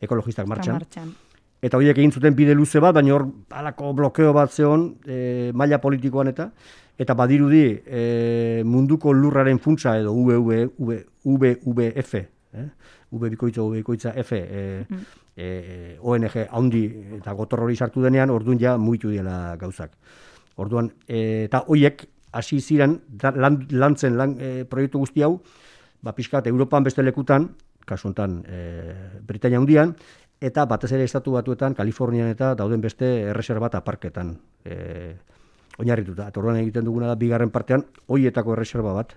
ekologistak 0.00 0.46
martxan, 0.46 0.74
Martxan. 0.78 1.14
eta 1.62 1.76
horiek 1.76 1.98
egin 1.98 2.12
zuten 2.12 2.34
bide 2.34 2.54
luze 2.54 2.80
bat, 2.80 2.94
baina 2.94 3.14
hor 3.14 3.26
halako 3.50 3.92
blokeo 3.92 4.32
bat 4.32 4.52
zeon 4.52 4.94
e, 5.06 5.50
maila 5.54 5.78
politikoan 5.82 6.28
eta 6.28 6.50
eta 6.98 7.14
badirudi 7.14 7.80
e, 7.86 8.62
munduko 8.64 9.12
lurraren 9.12 9.58
funtsa 9.58 9.96
edo 10.00 10.12
VV, 10.14 10.70
V, 10.78 11.02
VVF, 11.24 12.14
eh? 12.54 12.68
V 13.10 13.28
bikoitza, 13.30 13.62
V 13.62 13.76
bikoitza 13.78 14.12
F, 14.16 14.32
e, 14.34 14.84
e, 15.36 15.96
ONG 16.02 16.34
haundi 16.50 16.82
eta 17.20 17.32
gotor 17.32 17.62
hori 17.64 17.76
sartu 17.76 18.02
denean, 18.02 18.30
orduan 18.30 18.58
ja 18.60 18.76
muitu 18.76 19.10
diela 19.10 19.56
gauzak. 19.56 19.92
Orduan, 20.56 20.90
e, 21.06 21.44
eta 21.46 21.62
hoiek 21.68 22.04
hasi 22.32 22.58
ziren 22.60 22.98
da- 23.08 23.30
lan, 23.34 23.66
lantzen 23.70 24.16
lan, 24.18 24.34
e, 24.40 24.64
proiektu 24.68 24.98
guzti 24.98 25.22
hau, 25.22 25.38
ba, 26.02 26.12
pixkat, 26.12 26.46
Europan 26.50 26.82
beste 26.84 27.02
lekutan, 27.02 27.48
kasu 27.88 28.10
honetan 28.10 28.42
e, 28.46 28.60
Britania 29.26 29.60
hundian, 29.60 29.96
eta 30.40 30.64
batez 30.70 30.92
ere 30.94 31.06
estatu 31.08 31.34
batuetan, 31.34 31.74
Kalifornian 31.74 32.30
eta 32.30 32.52
dauden 32.58 32.84
beste 32.84 33.08
erreserba 33.32 33.72
eta 33.72 33.82
parketan 33.84 34.36
e, 34.64 35.16
oinarrituta. 35.78 36.28
Eta 36.28 36.56
egiten 36.60 36.84
duguna 36.86 37.08
da, 37.10 37.16
bigarren 37.18 37.50
partean, 37.50 37.86
hoietako 38.06 38.54
erreserba 38.54 38.92
bat 38.92 39.16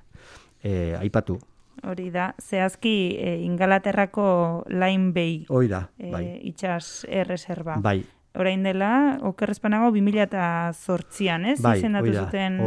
e, 0.63 0.95
aipatu. 0.99 1.39
Hori 1.87 2.09
da, 2.13 2.33
zehazki 2.37 3.17
e, 3.17 3.35
Ingalaterrako 3.45 4.65
Line 4.69 5.11
Bay 5.15 5.45
Hoi 5.49 5.67
da, 5.67 5.87
e, 5.97 6.11
bai. 6.11 6.25
itxas 6.51 7.05
erreserba. 7.09 7.79
Bai, 7.81 8.03
Orain 8.39 8.63
dela, 8.63 9.19
okerrezpanago 9.27 9.89
2008an, 9.91 11.45
ez? 11.51 11.57
Bai, 11.59 11.73
Izendatu 11.81 12.07
hoi 12.07 12.13
da, 12.15 12.21
zuten 12.23 12.59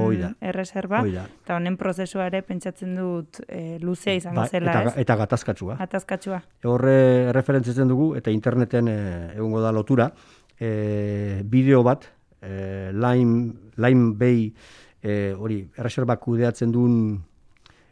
erreserba. 0.44 1.00
hoi 1.00 1.14
da. 1.14 1.25
Eta 1.44 1.56
honen 1.56 1.78
prozesua 1.80 2.26
ere 2.28 2.42
pentsatzen 2.44 2.92
dut 2.99 3.40
e, 3.49 3.78
luzea 3.80 4.12
izango 4.18 4.42
Bai, 4.42 4.49
zela, 4.52 4.75
eta, 4.75 4.92
ez? 4.92 4.94
eta 5.06 5.16
gatazkatsua. 5.23 5.78
Atazkatsua. 5.87 6.42
Horre 6.68 7.33
referentzitzen 7.33 7.88
dugu, 7.88 8.11
eta 8.21 8.30
interneten 8.35 8.92
e, 8.92 8.99
egongo 9.38 9.62
da 9.64 9.73
lotura, 9.73 10.11
e, 10.61 11.40
bideo 11.49 11.80
bat, 11.83 12.11
e, 12.42 12.90
Lime, 12.92 13.54
Lime 13.80 14.12
Bay, 14.21 14.50
e, 15.00 15.33
hori, 15.33 15.62
erreserbak 15.80 16.21
kudeatzen 16.28 16.76
duen 16.76 16.99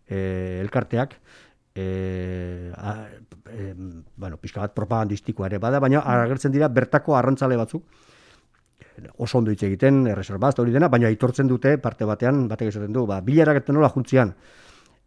e, 0.06 0.60
elkarteak, 0.60 1.16
e, 1.74 2.72
a, 2.76 3.08
e, 3.50 3.74
bueno, 4.16 4.36
pixka 4.36 4.60
bat 4.60 4.74
propagandistikoa 4.74 5.48
ere 5.48 5.58
bada, 5.58 5.80
baina 5.80 6.00
agertzen 6.00 6.52
dira 6.52 6.68
bertako 6.68 7.16
arrantzale 7.16 7.56
batzuk, 7.56 7.84
oso 9.16 9.38
ondo 9.38 9.50
hitz 9.50 9.62
egiten, 9.64 10.06
erreserba, 10.06 10.52
hori 10.58 10.72
dena, 10.72 10.88
baina 10.92 11.08
aitortzen 11.08 11.48
dute 11.48 11.76
parte 11.78 12.04
batean, 12.04 12.46
batek 12.48 12.68
esaten 12.72 12.92
du, 12.92 13.06
ba, 13.06 13.20
bilarak 13.24 13.68
nola 13.72 13.90
juntzian, 13.90 14.34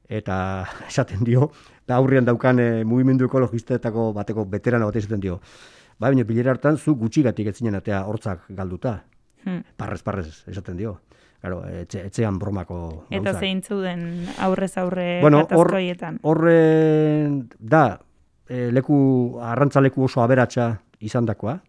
eta 0.09 0.37
esaten 0.89 1.23
dio, 1.23 1.51
da 1.87 1.99
aurrian 2.01 2.25
daukan 2.25 2.59
e, 2.59 2.69
mugimendu 2.83 3.29
ekologistetako 3.29 4.11
bateko 4.13 4.45
veterano 4.49 4.89
bat 4.89 5.01
esaten 5.01 5.21
dio. 5.21 5.39
Ba, 5.99 6.09
baina 6.09 6.25
bilera 6.27 6.51
hartan 6.51 6.77
zu 6.77 6.95
gutxigatik 6.99 7.47
ez 7.47 7.57
zinen 7.57 7.75
atea 7.75 8.03
hortzak 8.05 8.49
galduta. 8.49 9.03
Hmm. 9.45 9.61
Parrez, 9.77 10.01
parrez, 10.03 10.43
esaten 10.49 10.77
dio. 10.77 10.97
Claro, 11.45 11.59
etxe, 11.69 11.99
etxean 12.07 12.39
bromako 12.41 13.05
Eta 13.13 13.19
gauzak. 13.35 13.39
zein 13.43 13.59
zuden 13.61 14.25
aurrez 14.41 14.71
aurre 14.81 15.19
Bueno, 15.21 15.43
hor, 15.43 15.67
gatazkoietan. 15.69 16.17
horre 16.23 17.29
da, 17.59 17.99
e, 18.49 18.71
leku, 18.73 19.37
arrantzaleku 19.45 20.07
oso 20.07 20.23
aberatsa 20.23 20.79
izandakoa. 21.05 21.59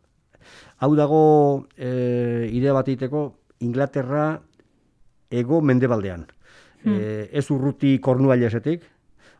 Hau 0.80 0.94
dago 0.96 1.66
e, 1.76 2.48
idea 2.56 2.72
bat 2.72 2.88
egiteko 2.88 3.26
Inglaterra 3.60 4.40
ego 5.30 5.60
mendebaldean. 5.60 6.24
E, 6.86 7.28
ez 7.32 7.50
urruti 7.50 7.98
kornuailesetik, 8.00 8.92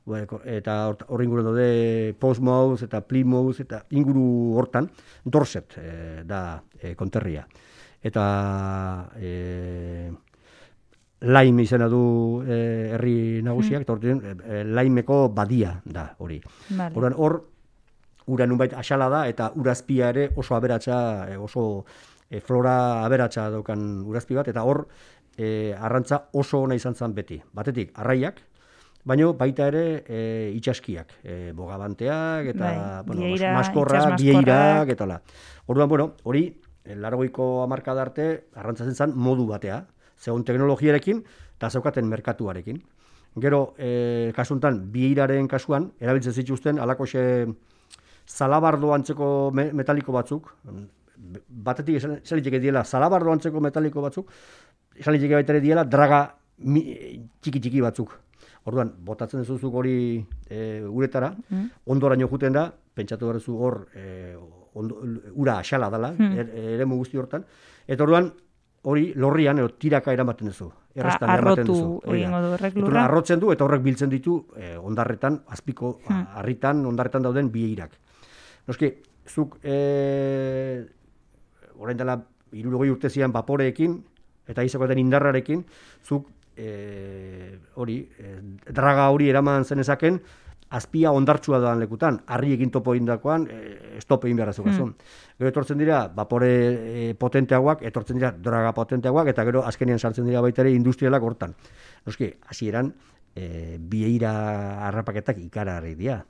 Bueno, 0.07 0.38
eta 0.47 0.75
hor- 0.87 1.07
hor 1.09 1.23
inguru 1.25 1.43
daude 1.43 2.14
Portsmouth 2.21 2.85
eta 2.85 3.00
Plymouth 3.09 3.59
eta 3.64 3.81
inguru 3.90 4.55
hortan 4.55 4.87
Dorset 5.25 5.75
e, 5.81 6.23
da 6.23 6.62
e, 6.78 6.93
konterria. 6.95 7.43
Eta 8.07 9.11
e, 9.19 10.12
Laim 11.20 11.58
izena 11.61 11.88
du 11.88 12.44
e, 12.44 12.56
herri 12.92 13.42
nagusiak, 13.44 13.87
eta 13.87 13.94
orduan, 13.94 14.20
e, 14.20 14.35
e, 14.37 14.64
Laimeko 14.68 15.30
badia 15.32 15.73
da 15.85 16.11
hori. 16.20 16.42
Vale. 16.68 16.92
Orduan 16.92 17.16
hor 17.16 17.38
ura 18.26 18.46
nunbait 18.46 18.75
asala 18.76 19.08
da 19.08 19.23
eta 19.30 19.52
urazpia 19.56 20.11
ere 20.12 20.28
oso 20.37 20.56
aberatsa, 20.56 20.99
e, 21.30 21.38
oso 21.40 21.87
e, 22.28 22.40
flora 22.40 23.04
aberatsa 23.06 23.49
daukan 23.54 24.02
urazpi 24.04 24.37
bat 24.37 24.50
eta 24.52 24.66
hor 24.66 24.85
e, 25.38 25.73
arrantza 25.73 26.26
oso 26.35 26.61
ona 26.66 26.76
izan 26.76 26.94
zen 26.94 27.14
beti. 27.14 27.40
Batetik 27.54 27.96
arraiak, 27.96 28.42
baino 29.06 29.32
baita 29.38 29.70
ere 29.73 29.87
e, 30.04 30.20
itxaskiak, 30.58 31.18
e, 31.23 31.52
bogabanteak 31.56 32.52
eta 32.52 32.64
Bai, 32.66 33.02
bueno, 33.06 33.23
bieira, 33.23 33.56
maskorrak, 33.56 34.16
bieirak 34.20 34.92
eta 34.92 35.08
hola. 35.08 35.20
Orduan, 35.66 35.88
bueno, 35.88 36.12
hori 36.25 36.50
largoiko 36.87 37.62
hamarkada 37.64 38.04
arte 38.04 38.26
arrantzatzen 38.54 38.94
zen 38.94 39.16
modu 39.16 39.46
batea, 39.49 39.87
zegoen 40.18 40.44
teknologiarekin 40.44 41.23
eta 41.56 41.70
zeukaten 41.70 42.06
merkatuarekin. 42.08 42.82
Gero, 43.37 43.75
e, 43.76 44.32
kasuntan, 44.37 44.80
bieiraren 44.92 45.49
kasuan, 45.49 45.90
erabiltzen 46.00 46.32
zituzten, 46.32 46.78
alakoxe 46.80 47.46
zalabardo 48.26 48.94
antzeko 48.94 49.50
me- 49.52 49.73
metaliko 49.73 50.12
batzuk, 50.12 50.54
batetik 51.49 51.96
esan, 51.96 52.20
liteke 52.38 52.61
diela 52.61 52.85
zalabardo 52.85 53.32
antzeko 53.32 53.61
metaliko 53.61 54.00
batzuk, 54.02 54.30
esan 54.96 55.14
liteke 55.14 55.35
baita 55.35 55.61
diela 55.61 55.85
draga 55.85 56.23
txiki-txiki 56.58 57.82
batzuk. 57.85 58.16
Orduan, 58.66 58.90
botatzen 59.04 59.44
duzuzuk 59.44 59.75
hori 59.78 60.25
e, 60.50 60.82
uretara, 60.88 61.30
ondoraino 61.87 62.26
juten 62.28 62.52
da, 62.56 62.73
pentsatu 62.96 63.28
behar 63.28 63.40
hor 63.49 63.76
e, 63.94 64.35
ondo, 64.75 64.96
ura 65.35 65.58
asala 65.61 65.90
dela, 65.90 66.14
er, 66.40 66.50
eremu 66.75 66.96
guzti 66.96 67.16
hortan, 67.20 67.44
eta 67.87 68.02
orduan, 68.02 68.32
hori 68.87 69.11
lorrian, 69.19 69.59
edo 69.59 69.73
tiraka 69.83 70.12
eramaten 70.14 70.52
duzu. 70.52 70.69
Erraztan 70.95 71.33
eramaten 71.33 71.66
duzu. 71.66 71.88
Egingo 72.14 72.40
du 72.45 72.52
horrek 72.55 72.76
lurra. 72.78 73.05
arrotzen 73.09 73.43
du, 73.43 73.50
eta 73.52 73.66
horrek 73.66 73.83
biltzen 73.83 74.12
ditu 74.12 74.37
e, 74.55 74.76
ondarretan, 74.78 75.40
azpiko, 75.57 75.97
harritan, 76.09 76.85
ondarretan 76.87 77.26
dauden 77.26 77.50
bieirak. 77.52 77.97
Noski, 78.71 78.93
zuk, 79.26 79.59
e, 79.62 80.87
orain 81.83 81.99
dela, 81.99 82.16
irurogei 82.55 82.93
urte 82.95 83.11
zian 83.11 83.35
vaporeekin, 83.35 83.99
eta 84.47 84.62
izakoeten 84.62 85.02
indarrarekin, 85.02 85.66
zuk, 86.07 86.31
e, 86.55 87.59
hori, 87.75 88.00
e, 88.19 88.38
draga 88.71 89.11
hori 89.11 89.33
eraman 89.35 89.66
zenezaken, 89.66 90.21
azpia 90.70 91.12
ondartsua 91.14 91.61
doan 91.62 91.78
lekutan, 91.78 92.20
harri 92.26 92.52
egin 92.56 92.70
topo 92.75 92.94
indakoan, 92.94 93.46
e, 93.50 94.00
stop 94.02 94.25
egin 94.26 94.37
behar 94.37 94.52
zukazun. 94.52 94.94
Gero 95.38 95.49
etortzen 95.49 95.78
dira, 95.78 96.08
vapore 96.08 96.50
e, 96.50 97.14
potenteagoak, 97.14 97.82
etortzen 97.87 98.18
dira 98.18 98.32
draga 98.32 98.73
potenteagoak, 98.75 99.28
eta 99.28 99.44
gero 99.44 99.62
azkenean 99.64 99.99
sartzen 99.99 100.26
dira 100.26 100.40
baita 100.40 100.62
ere 100.62 100.73
industrialak 100.73 101.23
hortan. 101.23 101.54
Noski, 102.06 102.32
hasieran 102.49 102.94
e, 103.35 103.76
bieira 103.78 104.87
harrapaketak 104.88 105.38
ikararri 105.38 105.94
dira. 105.94 106.25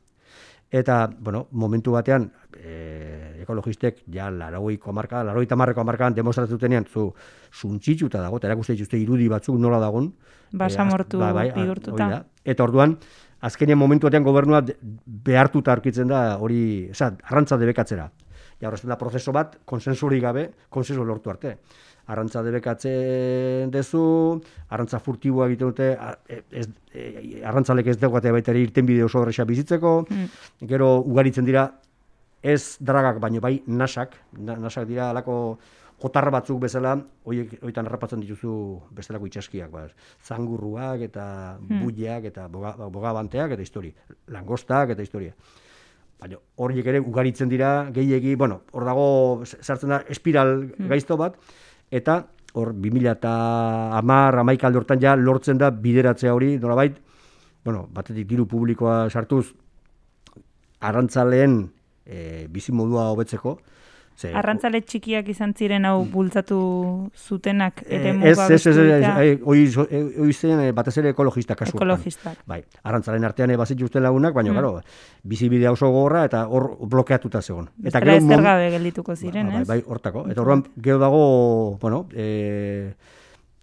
Eta, 0.68 1.06
bueno, 1.08 1.46
momentu 1.52 1.92
batean, 1.94 2.32
e, 2.58 3.36
ekologistek, 3.44 4.00
ja, 4.12 4.26
laroiko 4.34 4.92
marka, 4.92 5.22
laroita 5.24 5.54
marreko 5.56 5.84
markaan 5.86 6.14
demostratutenean, 6.14 6.88
zu, 6.90 7.12
suntzitsuta 7.52 8.20
dago, 8.20 8.40
eta 8.40 8.48
erakuste 8.50 8.74
dituzte 8.74 8.98
irudi 8.98 9.28
batzuk 9.30 9.60
nola 9.62 9.78
dagon. 9.78 10.10
Basamortu 10.50 11.22
a- 11.22 11.32
bihurtuta. 11.54 11.92
hori 11.92 12.10
da. 12.16 12.24
Eta 12.44 12.64
orduan, 12.64 12.98
azkenean 13.46 13.78
momentu 13.78 14.08
batean 14.08 14.26
gobernua 14.26 14.62
behartuta 15.26 15.74
aurkitzen 15.74 16.10
da 16.10 16.22
hori, 16.42 16.60
oza, 16.90 17.12
arrantza 17.30 17.58
debekatzera. 17.60 18.10
ja 18.60 18.68
horrezten 18.70 18.88
da 18.88 18.96
prozeso 18.96 19.32
bat, 19.36 19.58
konsensurik 19.68 20.22
gabe, 20.22 20.46
konsensu 20.72 21.04
lortu 21.04 21.28
arte. 21.28 21.58
Arrantza 22.08 22.40
debekatzen 22.46 23.70
dezu, 23.74 24.00
arrantza 24.70 25.00
furtiboa 25.02 25.48
egiten 25.50 25.72
dute, 25.74 25.88
e, 26.28 26.38
ez, 26.62 26.68
e, 26.94 27.42
arrantzalek 27.44 27.90
ez 27.92 27.98
dagoate 28.00 28.32
baita 28.32 28.54
ere 28.54 28.62
irten 28.62 28.86
bide 28.88 29.04
oso 29.04 29.20
horreza 29.20 29.44
bizitzeko, 29.44 29.92
mm. 30.08 30.46
gero 30.70 30.88
ugaritzen 31.02 31.44
dira 31.44 31.66
ez 32.42 32.78
dragak, 32.80 33.18
baino 33.20 33.42
bai 33.44 33.58
nasak, 33.66 34.16
nasak 34.38 34.86
dira 34.88 35.10
alako 35.10 35.58
jotarra 36.02 36.30
batzuk 36.34 36.60
bezala, 36.60 36.94
hoiek 37.24 37.56
hoitan 37.64 37.88
errapatzen 37.88 38.20
dituzu 38.20 38.52
bestelako 38.96 39.28
itsaskiak, 39.30 39.70
ba, 39.72 39.86
zangurruak 40.24 41.04
eta 41.08 41.26
hmm. 41.56 41.82
buiak 41.84 42.28
eta 42.32 42.48
boga, 42.52 42.74
bogabanteak 42.92 43.56
eta 43.56 43.64
histori, 43.64 43.94
langostak 44.32 44.92
eta 44.92 45.06
historia. 45.06 45.32
Baina 46.20 46.38
horiek 46.64 46.86
ere 46.92 47.00
ugaritzen 47.00 47.48
dira 47.48 47.90
gehiegi, 47.92 48.34
bueno, 48.36 48.62
hor 48.72 48.84
dago 48.88 49.08
sartzen 49.44 49.92
da 49.92 50.02
espiral 50.12 50.56
hmm. 50.66 50.88
gaizto 50.92 51.16
bat 51.20 51.36
eta 51.90 52.24
hor 52.56 52.72
2010 52.72 53.12
eta 53.12 53.32
hamar, 53.98 54.36
alde 54.40 54.78
hortan 54.78 55.00
ja 55.00 55.14
lortzen 55.16 55.58
da 55.60 55.70
bideratzea 55.70 56.32
hori, 56.34 56.56
nolabait, 56.58 56.96
bueno, 57.64 57.86
batetik 57.92 58.28
diru 58.28 58.46
publikoa 58.48 59.08
sartuz, 59.10 59.54
arrantzaleen 60.80 61.58
e, 62.04 62.46
bizimodua 62.52 63.10
hobetzeko, 63.12 63.56
Ze, 64.16 64.30
Arrantzale 64.32 64.80
txikiak 64.80 65.26
izan 65.28 65.50
ziren 65.52 65.84
hau 65.84 65.98
mm. 65.98 66.08
bultzatu 66.08 66.58
zutenak 67.12 67.82
ere 67.84 68.14
eh, 68.14 68.30
Ez, 68.30 68.38
ez, 68.40 68.62
ez, 68.70 68.76
ez, 68.78 69.32
oi 69.44 70.32
zen 70.32 70.62
batez 70.76 70.94
ere 71.02 71.10
ekologistak 71.12 71.58
kasu. 71.60 71.76
Ekologistak. 71.76 72.38
Bai, 72.48 72.62
arrantzalen 72.88 73.26
artean 73.28 73.52
ebazit 73.52 73.76
justen 73.80 74.02
lagunak, 74.06 74.32
baina, 74.32 74.54
mm. 74.54 74.56
garo, 74.56 74.70
bizibidea 75.28 75.74
oso 75.76 75.90
gorra 75.92 76.24
eta 76.24 76.46
hor 76.48 76.70
blokeatuta 76.88 77.42
zegoen. 77.42 77.68
Eta 77.84 78.00
gero... 78.00 78.16
Ez 78.16 78.40
gabe 78.46 78.70
geldituko 78.78 79.12
ba, 79.12 79.18
ziren, 79.20 79.52
ba, 79.52 79.60
ez? 79.60 79.68
Bai, 79.68 79.82
hortako. 79.84 80.24
Eta 80.32 80.40
horren, 80.46 80.64
gero 80.88 80.96
dago, 81.02 81.22
bueno, 81.82 82.06
e, 82.16 82.94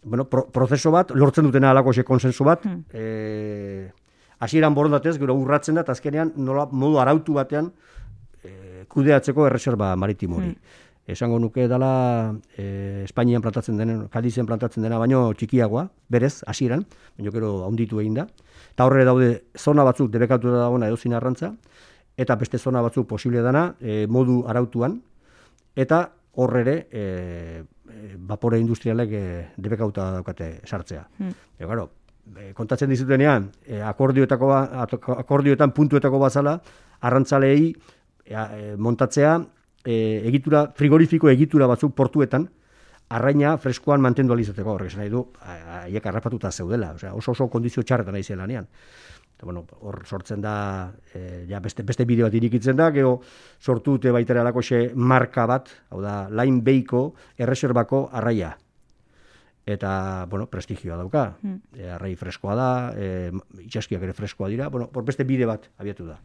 bueno, 0.04 0.28
pro, 0.30 0.46
prozeso 0.54 0.94
bat, 0.94 1.16
lortzen 1.18 1.50
dutena 1.50 1.72
alako 1.74 1.96
xe 1.98 2.06
konsensu 2.06 2.46
bat, 2.46 2.70
mm. 2.70 2.94
e, 2.94 3.90
hasieran 4.38 4.78
borondatez, 4.78 5.18
gero 5.18 5.34
urratzen 5.34 5.82
da, 5.82 5.88
eta 5.88 5.98
azkenean, 5.98 6.36
nola, 6.38 6.68
modu 6.70 7.02
arautu 7.02 7.42
batean, 7.42 7.74
kudeatzeko 8.94 9.48
erreserba 9.50 9.96
maritimo 9.98 10.38
hori. 10.38 10.54
Hmm. 10.54 10.82
Esango 11.14 11.36
nuke 11.40 11.66
dela 11.68 12.32
e, 12.56 13.04
Espainian 13.04 13.44
plantatzen 13.44 13.76
denen, 13.76 14.06
Kadizen 14.12 14.48
plantatzen 14.48 14.86
dena, 14.86 15.00
baino 15.02 15.26
txikiagoa, 15.36 15.90
berez, 16.08 16.46
hasieran, 16.48 16.86
baino 17.18 17.34
gero 17.36 17.50
haunditu 17.66 18.00
egin 18.00 18.22
da. 18.22 18.28
Eta 18.72 18.88
horre 18.88 19.04
daude 19.04 19.32
zona 19.60 19.84
batzuk 19.84 20.14
debekatu 20.14 20.54
da 20.54 20.62
dagoena 20.64 20.88
edo 20.88 20.98
arrantza, 21.18 21.52
eta 22.16 22.36
beste 22.36 22.58
zona 22.58 22.82
batzuk 22.82 23.08
posible 23.08 23.42
dana 23.42 23.74
e, 23.82 24.06
modu 24.08 24.46
arautuan, 24.48 25.02
eta 25.76 26.06
horre 26.36 26.62
ere 26.62 26.88
e, 26.90 27.02
e, 27.90 28.16
vapore 28.18 28.60
industrialek 28.60 29.12
e, 29.12 29.26
debekauta 29.58 30.12
daukate 30.14 30.62
sartzea. 30.64 31.04
Hmm. 31.20 31.36
E, 31.60 31.66
garo, 31.66 31.90
e, 32.38 32.54
kontatzen 32.54 32.90
dizutenean, 32.90 33.52
e, 33.66 33.82
akordioetako, 33.82 34.54
akordioetan 35.18 35.76
puntuetako 35.76 36.24
bazala, 36.24 36.56
arrantzalei 37.02 37.74
e, 38.26 38.76
montatzea 38.78 39.38
e, 39.84 39.96
egitura 40.28 40.68
frigorifiko 40.76 41.30
egitura 41.30 41.68
batzuk 41.68 41.96
portuetan 41.96 42.48
arraina 43.14 43.58
freskoan 43.62 44.02
mantendu 44.02 44.34
alizateko 44.34 44.74
horrek 44.74 44.94
esan 44.94 45.04
nahi 45.04 45.12
du 45.12 45.26
haiek 45.44 46.06
arrapatuta 46.08 46.52
zeudela 46.52 46.94
osea 46.96 47.14
oso 47.14 47.32
oso 47.32 47.48
kondizio 47.48 47.84
txarretan 47.84 48.16
nahi 48.16 48.38
lanean. 48.40 48.68
Eta 49.36 49.46
bueno 49.46 49.66
hor 49.82 50.04
sortzen 50.06 50.42
da 50.42 50.92
e, 51.14 51.46
ja 51.50 51.60
beste 51.60 51.84
beste 51.84 52.06
bideo 52.06 52.26
bat 52.26 52.34
irikitzen 52.34 52.76
da 52.76 52.90
gero 52.92 53.20
sortu 53.60 53.98
dute 53.98 54.12
baita 54.12 54.34
ere 54.34 54.92
marka 54.96 55.46
bat 55.46 55.70
hau 55.90 56.02
da 56.02 56.30
line 56.30 56.62
beiko 56.62 57.14
erreserbako 57.38 58.10
arraia 58.12 58.58
eta, 59.66 60.26
bueno, 60.30 60.48
prestigioa 60.48 60.98
dauka. 60.98 61.38
Mm. 61.42 61.56
E, 61.80 61.90
arrai 61.96 62.14
freskoa 62.20 62.56
da, 62.56 62.70
e, 62.98 63.32
itxaskiak 63.64 64.04
ere 64.04 64.16
freskoa 64.18 64.50
dira, 64.52 64.68
bueno, 64.70 64.90
por 64.92 65.06
beste 65.08 65.24
bide 65.24 65.48
bat 65.48 65.70
abiatu 65.80 66.06
da. 66.10 66.20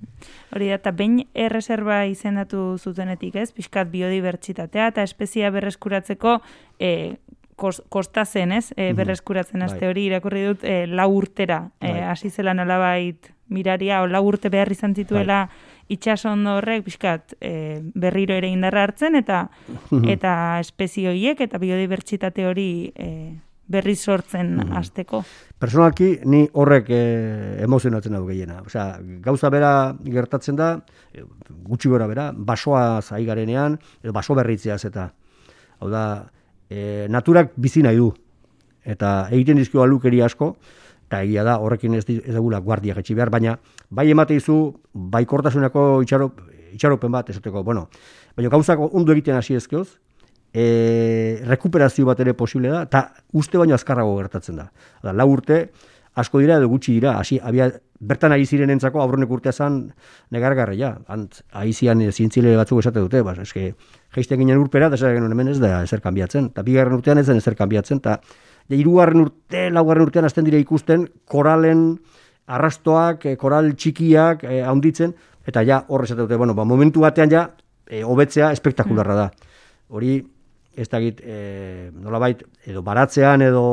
Hori 0.55 0.73
da, 0.73 0.81
eta 0.81 0.93
bain 0.93 1.21
erreserba 1.35 2.03
izendatu 2.11 2.77
zutenetik 2.79 3.39
ez, 3.39 3.51
pixkat 3.55 3.91
biodibertsitatea, 3.95 4.91
eta 4.95 5.07
espezia 5.07 5.53
berreskuratzeko 5.55 6.39
e, 6.81 6.93
kosta 7.59 8.25
zen, 8.27 8.53
ez, 8.55 8.69
e, 8.77 8.93
berreskuratzen 8.95 9.63
aste 9.67 9.83
bai. 9.87 9.91
hori, 9.93 10.07
irakurri 10.11 10.45
dut, 10.51 10.67
e, 10.67 10.87
lau 10.87 11.11
urtera, 11.15 11.69
e, 11.81 11.93
bai. 11.93 12.05
hasi 12.11 12.31
zela 12.31 12.55
nolabait 12.55 13.33
miraria, 13.49 14.03
o 14.03 14.07
lau 14.07 14.27
urte 14.27 14.51
behar 14.51 14.71
izan 14.75 14.95
zituela, 14.95 15.47
bai 15.47 15.68
itxasondo 15.89 16.59
horrek 16.59 16.85
pixkat 16.87 17.35
e, 17.41 17.81
berriro 17.95 18.37
ere 18.37 18.51
indarra 18.53 18.85
hartzen 18.87 19.17
eta 19.19 19.47
eta 20.15 20.33
espezioiek 20.61 21.41
eta 21.41 21.61
biodibertsitate 21.63 22.47
hori 22.47 22.71
e, 22.95 23.11
berri 23.69 23.95
sortzen 23.97 24.55
mm. 24.57 24.73
hasteko. 24.77 25.23
Personalki 25.61 26.15
ni 26.25 26.47
horrek 26.53 26.89
e, 26.89 27.03
emozionatzen 27.65 28.17
dut 28.17 28.29
gehiena. 28.31 28.63
Osea, 28.67 28.87
gauza 29.25 29.51
bera 29.53 29.73
gertatzen 30.05 30.57
da, 30.57 30.71
gutxi 31.69 31.93
gora 31.93 32.09
bera, 32.09 32.31
basoa 32.33 33.03
zaigarenean, 33.03 33.77
edo 34.03 34.15
baso 34.17 34.37
berritzeaz 34.39 34.81
eta 34.89 35.11
hau 35.79 35.91
da, 35.93 36.05
e, 36.71 37.07
naturak 37.13 37.53
bizi 37.57 37.85
nahi 37.85 38.01
du. 38.01 38.11
Eta 38.89 39.29
egiten 39.35 39.61
dizkio 39.61 39.83
alukeri 39.85 40.23
asko, 40.25 40.55
eta 41.09 41.23
egia 41.25 41.45
da 41.47 41.57
horrekin 41.65 41.97
ez, 41.97 42.05
dagula 42.07 42.61
guardia 42.61 42.95
jetxi 42.99 43.17
behar, 43.17 43.33
baina 43.33 43.57
bai 43.89 44.11
emate 44.13 44.37
izu, 44.37 44.59
bai 44.93 45.25
kortasunako 45.27 46.03
itxarop, 46.05 46.43
itxaropen 46.77 47.13
bat, 47.13 47.31
esateko, 47.33 47.65
bueno, 47.65 47.89
baina 48.37 48.53
gauzako 48.53 48.91
ondo 48.93 49.17
egiten 49.17 49.39
hasi 49.39 49.57
ezkeoz, 49.57 49.89
e, 50.53 51.41
rekuperazio 51.49 52.07
bat 52.09 52.21
ere 52.21 52.35
posible 52.37 52.73
da, 52.73 52.83
eta 52.85 53.07
uste 53.33 53.61
baino 53.61 53.77
azkarrago 53.77 54.17
gertatzen 54.21 54.61
da. 54.61 54.69
Da, 55.03 55.15
lau 55.17 55.31
urte, 55.33 55.69
asko 56.19 56.43
dira 56.43 56.59
edo 56.61 56.69
gutxi 56.69 56.99
dira, 56.99 57.15
hasi, 57.19 57.39
abia, 57.41 57.71
bertan 57.99 58.35
ari 58.35 58.45
ziren 58.47 58.71
entzako, 58.75 59.01
aurrenek 59.03 59.31
urtea 59.33 59.53
zan 59.53 59.81
negargarra, 60.35 60.75
ja, 60.79 60.93
ant, 61.09 61.41
aizian 61.63 62.03
zientzile 62.13 62.53
batzuk 62.59 62.83
esate 62.83 63.01
dute, 63.01 63.23
bas, 63.27 63.39
eske, 63.43 63.73
geizte 64.15 64.37
ginen 64.37 64.61
urpera, 64.61 64.91
da 64.93 65.15
hemen 65.15 65.49
ez 65.55 65.59
da 65.63 65.81
ezer 65.83 66.05
kanbiatzen, 66.05 66.53
eta 66.53 66.67
bigarren 66.67 67.01
urtean 67.01 67.19
ez 67.19 67.27
den 67.27 67.41
ezer 67.41 67.57
kanbiatzen, 67.59 68.05
eta 68.05 68.21
ja, 68.69 68.77
irugarren 68.77 69.25
urte, 69.25 69.69
laugarren 69.75 70.07
urtean 70.07 70.29
azten 70.29 70.47
dira 70.47 70.61
ikusten, 70.61 71.09
koralen 71.27 71.99
arrastoak, 72.49 73.27
e, 73.27 73.37
koral 73.41 73.75
txikiak 73.77 74.45
e, 74.49 74.63
haunditzen, 74.65 75.15
eta 75.49 75.65
ja 75.65 75.83
horre 75.89 76.15
dute, 76.15 76.37
bueno, 76.37 76.55
ba, 76.55 76.65
momentu 76.65 77.05
batean 77.05 77.31
ja, 77.33 77.49
e, 77.89 78.03
hobetzea 78.05 78.53
espektakularra 78.53 79.17
da. 79.17 79.29
Hori, 79.89 80.19
ez 80.77 80.89
da 80.89 81.01
git, 81.01 81.21
e, 81.25 81.91
nolabait, 81.93 82.45
edo 82.69 82.85
baratzean, 82.87 83.43
edo 83.43 83.69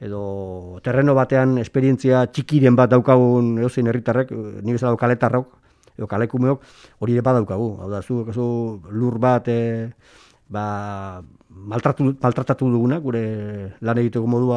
edo 0.00 0.78
terreno 0.84 1.14
batean 1.16 1.56
esperientzia 1.58 2.26
txikiren 2.28 2.76
bat 2.76 2.90
daukagun 2.92 3.54
edozein 3.60 3.86
herritarrek, 3.88 4.32
ni 4.62 4.74
bezala 4.76 4.98
kaletarrok, 5.00 5.54
edo 5.96 6.08
kalekumeok, 6.10 6.64
hori 7.00 7.16
ere 7.16 7.24
badaukagu. 7.24 7.70
Hau 7.80 7.88
da, 7.90 8.02
zu, 8.02 8.24
zu 8.32 8.48
lur 8.92 9.18
bat, 9.22 9.48
e, 9.48 9.92
ba, 10.48 11.22
maltratu, 11.50 12.12
maltratatu 12.22 12.70
duguna, 12.70 12.98
gure 13.02 13.22
lan 13.80 13.98
egiteko 13.98 14.26
modu 14.26 14.52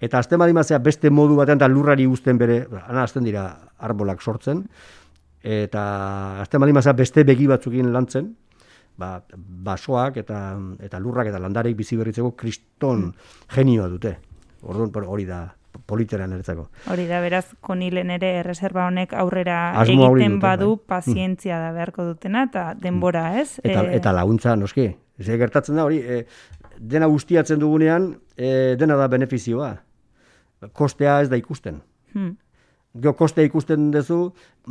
eta 0.00 0.18
azten 0.18 0.38
badimazea 0.38 0.78
beste 0.78 1.10
modu 1.10 1.36
batean 1.36 1.58
da 1.58 1.68
lurrari 1.68 2.06
uzten 2.06 2.38
bere, 2.38 2.66
ana 2.86 3.04
azten 3.04 3.24
dira 3.24 3.70
arbolak 3.78 4.20
sortzen, 4.20 4.64
eta 5.42 6.40
azten 6.40 6.60
badimazea 6.60 6.92
beste 6.92 7.24
begi 7.24 7.46
batzukin 7.46 7.92
lantzen, 7.92 8.34
ba, 8.96 9.20
basoak 9.36 10.16
eta, 10.22 10.58
eta 10.82 11.00
lurrak 11.00 11.28
eta 11.30 11.40
landarek 11.42 11.76
bizi 11.76 11.96
berritzeko 11.96 12.32
kriston 12.36 13.12
genioa 13.54 13.88
dute. 13.88 14.16
Orduan 14.64 14.90
hori 15.06 15.26
da 15.28 15.46
politeran 15.86 16.32
eretzako. 16.32 16.68
Hori 16.90 17.06
da, 17.08 17.20
beraz, 17.20 17.44
konilen 17.60 18.12
ere 18.14 18.30
erreserba 18.40 18.86
honek 18.86 19.12
aurrera 19.18 19.74
egiten 19.82 20.38
badu 20.40 20.76
bai. 20.76 20.84
pazientzia 20.94 21.58
da 21.60 21.72
beharko 21.74 22.06
dutena, 22.12 22.46
eta 22.48 22.74
denbora, 22.78 23.26
ez? 23.40 23.58
Eta, 23.62 23.82
e... 23.82 23.96
eta 23.98 24.12
laguntza, 24.14 24.54
noski, 24.56 24.86
Ez 25.18 25.26
gertatzen 25.28 25.78
da 25.78 25.84
hori, 25.86 26.00
e, 26.02 26.24
dena 26.78 27.06
guztiatzen 27.06 27.60
dugunean, 27.62 28.14
e, 28.36 28.74
dena 28.78 28.96
da 28.98 29.08
benefizioa. 29.08 29.74
Kostea 30.72 31.20
ez 31.22 31.28
da 31.30 31.38
ikusten. 31.38 31.80
Hmm. 32.14 32.34
Geo 32.94 33.12
kostea 33.18 33.46
ikusten 33.46 33.88
duzu, 33.90 34.18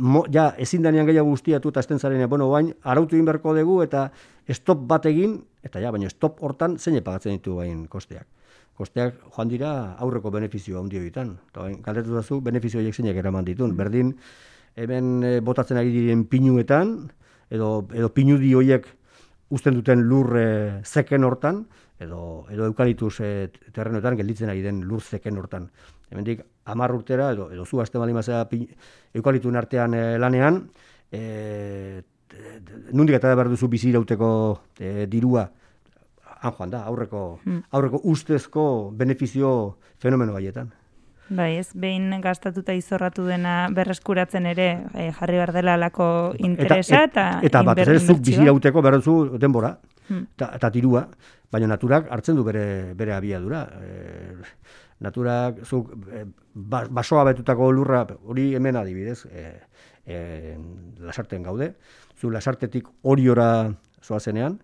mo, 0.00 0.24
ja, 0.32 0.46
ezin 0.60 0.84
danean 0.84 1.04
gehiago 1.08 1.28
guztiatu 1.28 1.68
eta 1.68 1.82
esten 1.84 1.98
zaren, 2.00 2.22
bueno, 2.28 2.48
bain, 2.48 2.70
arautu 2.82 3.18
inberko 3.18 3.52
dugu 3.56 3.82
eta 3.84 4.06
stop 4.48 4.86
bat 4.88 5.04
egin, 5.10 5.42
eta 5.62 5.80
ja, 5.80 5.92
baina 5.92 6.08
stop 6.08 6.40
hortan 6.40 6.78
zein 6.78 7.02
pagatzen 7.04 7.36
ditu 7.36 7.58
bain 7.60 7.84
kosteak. 7.92 8.26
Kosteak 8.74 9.20
joan 9.36 9.52
dira 9.52 9.70
aurreko 10.02 10.32
benefizioa 10.34 10.80
handi 10.80 10.98
horietan. 10.98 11.36
Galdetu 11.54 12.16
dazu, 12.16 12.40
benefizio 12.40 12.80
horiek 12.80 12.96
zeinak 12.96 13.20
eraman 13.20 13.44
ditun. 13.44 13.70
Hmm. 13.70 13.76
Berdin, 13.78 14.14
hemen 14.74 15.22
e, 15.22 15.34
botatzen 15.44 15.78
ari 15.78 15.92
diren 15.92 16.24
pinuetan, 16.24 16.96
edo, 17.52 17.86
edo 17.92 18.08
pinudi 18.16 18.54
horiek 18.56 18.88
uzten 19.50 19.74
duten 19.74 20.02
lur 20.08 20.36
e, 20.38 20.46
zeken 20.84 21.24
hortan, 21.24 21.64
edo, 22.00 22.46
edo 22.50 22.66
eukalituz 22.70 23.18
e, 23.20 23.50
terrenoetan 23.72 24.16
gelditzen 24.16 24.50
ari 24.50 24.62
den 24.62 24.82
lur 24.88 25.02
zeken 25.02 25.38
hortan. 25.38 25.68
Hemendik 26.10 26.44
amar 26.64 26.94
urtera, 26.94 27.30
edo, 27.32 27.50
edo 27.52 27.64
zu 27.64 27.80
azte 27.80 27.98
bali 27.98 28.12
mazera 28.16 28.46
eukalitun 29.14 29.56
artean 29.56 29.94
e, 29.94 30.04
lanean, 30.18 30.64
e, 31.12 32.02
nundik 32.92 33.16
eta 33.20 33.34
behar 33.34 33.52
duzu 33.52 33.68
bizi 33.68 33.90
irauteko 33.92 34.30
e, 34.78 35.06
dirua, 35.10 35.48
han 36.44 36.52
joan 36.52 36.70
da, 36.70 36.84
aurreko, 36.84 37.40
Hmm. 37.44 37.62
aurreko 37.70 38.00
ustezko 38.04 38.90
benefizio 38.92 39.76
fenomeno 39.98 40.34
haietan. 40.36 40.72
Bai, 41.30 41.56
ez, 41.56 41.70
behin 41.74 42.10
gastatuta 42.20 42.74
izorratu 42.76 43.24
dena 43.24 43.68
berreskuratzen 43.72 44.44
ere 44.46 44.66
eh, 44.94 45.10
jarri 45.16 45.38
behar 45.40 45.52
dela 45.56 45.74
alako 45.78 46.34
interesa 46.38 47.04
eta, 47.08 47.24
eta 47.42 47.62
batez 47.64 47.86
ere 47.88 47.98
zuk 47.98 48.18
bizi 48.18 48.34
inbertsioa. 48.36 48.44
irauteko 48.44 48.82
behar 48.82 48.96
duzu 49.00 49.38
denbora, 49.38 49.78
Hmm. 50.04 50.26
eta, 50.36 50.50
eta 50.58 50.68
dirua, 50.68 51.06
baina 51.50 51.66
naturak 51.66 52.10
hartzen 52.12 52.36
du 52.36 52.42
bere, 52.44 52.92
bere 52.92 53.14
abiadura. 53.14 53.62
E, 53.80 54.34
naturak, 55.00 55.62
zuk, 55.64 55.94
e, 56.12 56.26
ba- 56.52 56.84
basoa 56.90 57.24
betutako 57.24 57.70
lurra, 57.72 58.02
hori 58.28 58.54
hemen 58.54 58.76
adibidez, 58.76 59.24
e, 59.32 59.46
e, 60.04 60.58
lasarten 61.00 61.42
gaude, 61.42 61.70
zu 62.20 62.28
lasartetik 62.30 62.84
oriora 63.02 63.72
zoazenean, 64.04 64.58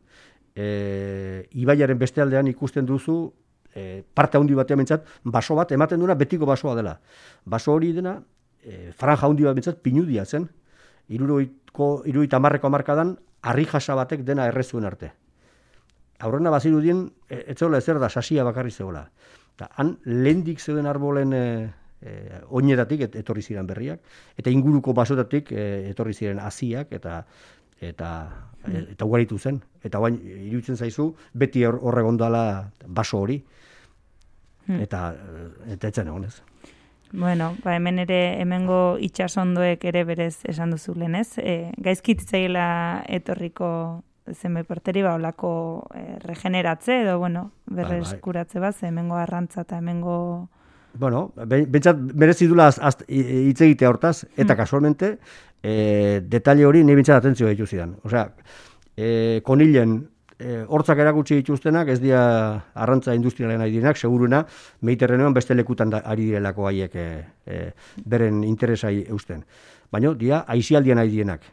e, 0.54 1.46
ibaiaren 1.52 1.98
beste 1.98 2.20
aldean 2.20 2.46
ikusten 2.52 2.84
duzu, 2.84 3.32
e, 3.74 4.02
parte 4.14 4.38
handi 4.38 4.54
batean 4.54 4.80
mentzat, 4.82 5.06
baso 5.24 5.54
bat 5.54 5.72
ematen 5.72 6.00
duena 6.00 6.14
betiko 6.14 6.46
basoa 6.46 6.74
dela. 6.76 6.98
Baso 7.44 7.72
hori 7.72 7.92
dena, 7.92 8.18
e, 8.62 8.92
franja 8.96 9.26
handi 9.26 9.46
bat 9.46 9.58
mentzat, 9.58 9.80
pinudia 9.82 10.24
zen, 10.24 10.48
iruroiko, 11.08 12.02
iruroita 12.06 12.38
marreko 12.38 12.70
amarkadan, 12.70 13.16
harri 13.42 13.66
jasa 13.66 13.96
batek 13.98 14.24
dena 14.26 14.46
errezuen 14.50 14.84
arte. 14.84 15.12
Aurrena 16.20 16.52
bazirudien, 16.52 17.06
e, 17.28 17.44
etzola 17.54 17.78
ezer 17.78 17.98
da, 17.98 18.08
sasia 18.08 18.44
bakarri 18.44 18.70
zegoela. 18.70 19.06
Eta 19.56 19.70
han 19.76 19.96
lehendik 20.04 20.60
zeuden 20.60 20.86
arbolen 20.86 21.32
e, 21.36 21.44
e, 22.00 22.40
oinetatik 22.48 23.06
et, 23.06 23.16
etorri 23.22 23.42
ziren 23.42 23.68
berriak, 23.68 24.00
eta 24.38 24.52
inguruko 24.52 24.94
basotatik 24.96 25.52
e, 25.52 25.66
etorri 25.90 26.14
ziren 26.16 26.40
hasiak 26.40 26.92
eta 26.96 27.24
eta 27.80 28.10
e, 28.66 28.84
eta 28.92 29.04
ugaritu 29.04 29.38
zen. 29.38 29.60
Eta 29.84 29.98
guain, 29.98 30.18
iruditzen 30.24 30.76
zaizu, 30.76 31.14
beti 31.32 31.64
hor- 31.64 31.80
horregondala 31.80 32.70
baso 32.86 33.18
hori. 33.24 33.40
Eta, 34.70 35.14
e, 35.16 35.72
eta 35.74 35.88
etzen 35.88 36.08
egon 36.12 36.24
ez. 36.28 36.36
Bueno, 37.12 37.56
ba, 37.64 37.74
hemen 37.74 37.98
ere, 37.98 38.40
hemengo 38.40 38.96
itxasondoek 39.02 39.82
ere 39.90 40.04
berez 40.06 40.44
esan 40.46 40.70
duzu 40.70 40.94
lehen, 40.94 41.16
ez? 41.18 41.32
E, 41.42 41.72
gaizkitzaila 41.82 43.02
etorriko 43.08 43.70
zenbait 44.30 44.68
porteri, 44.68 45.02
ba, 45.02 45.16
olako 45.18 45.50
e, 45.90 46.04
regeneratze 46.22 47.00
edo, 47.02 47.18
bueno, 47.18 47.50
bai. 47.66 47.82
berreskuratze 47.82 48.62
bat, 48.62 48.76
ze 48.76 48.88
hemengo 48.92 49.16
arrantza 49.18 49.66
eta 49.66 49.78
hemengo... 49.78 50.48
Bueno, 50.98 51.32
be- 51.46 51.66
bentsat 51.66 51.96
merezi 52.14 52.46
dula 52.50 52.68
hitz 53.08 53.60
egitea 53.62 53.88
hortaz, 53.88 54.24
eta 54.36 54.56
kasualmente, 54.56 55.18
e, 55.62 56.20
detalle 56.26 56.66
hori 56.66 56.82
nahi 56.84 56.96
bentsat 56.98 57.20
atentzio 57.22 57.48
ditu 57.48 57.66
zidan. 57.66 57.94
Osea, 58.04 58.24
e, 58.96 59.40
konilen 59.46 59.94
e, 60.38 60.64
hortzak 60.66 60.98
erakutsi 60.98 61.36
dituztenak, 61.38 61.88
ez 61.94 62.00
dira 62.02 62.24
arrantza 62.74 63.14
industrialen 63.14 63.60
ari 63.62 63.76
direnak, 63.78 63.96
seguruna, 63.96 64.42
Mediterraneoan 64.82 65.34
beste 65.36 65.54
lekutan 65.54 65.90
da, 65.94 66.02
ari 66.04 66.26
direlako 66.32 66.66
haiek 66.68 66.94
e, 66.96 67.06
e, 67.46 67.60
beren 68.04 68.42
interesai 68.44 69.04
eusten. 69.08 69.44
Baina, 69.92 70.12
dia, 70.14 70.42
aizialdian 70.48 70.98
ari 70.98 71.10
direnak. 71.14 71.46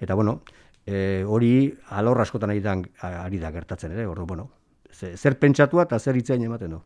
Eta, 0.00 0.14
bueno, 0.14 0.40
e, 0.86 1.22
hori 1.26 1.72
alor 1.90 2.20
askotan 2.24 2.50
ari 2.50 2.60
da, 2.64 2.78
ari 3.02 3.38
da 3.38 3.52
gertatzen 3.52 3.92
ere, 3.92 4.06
ordu, 4.06 4.26
bueno, 4.26 4.48
ze- 4.90 5.16
zer 5.16 5.38
pentsatua 5.38 5.84
eta 5.84 5.98
zer 5.98 6.16
hitzein 6.16 6.42
ematen 6.48 6.70
du. 6.78 6.82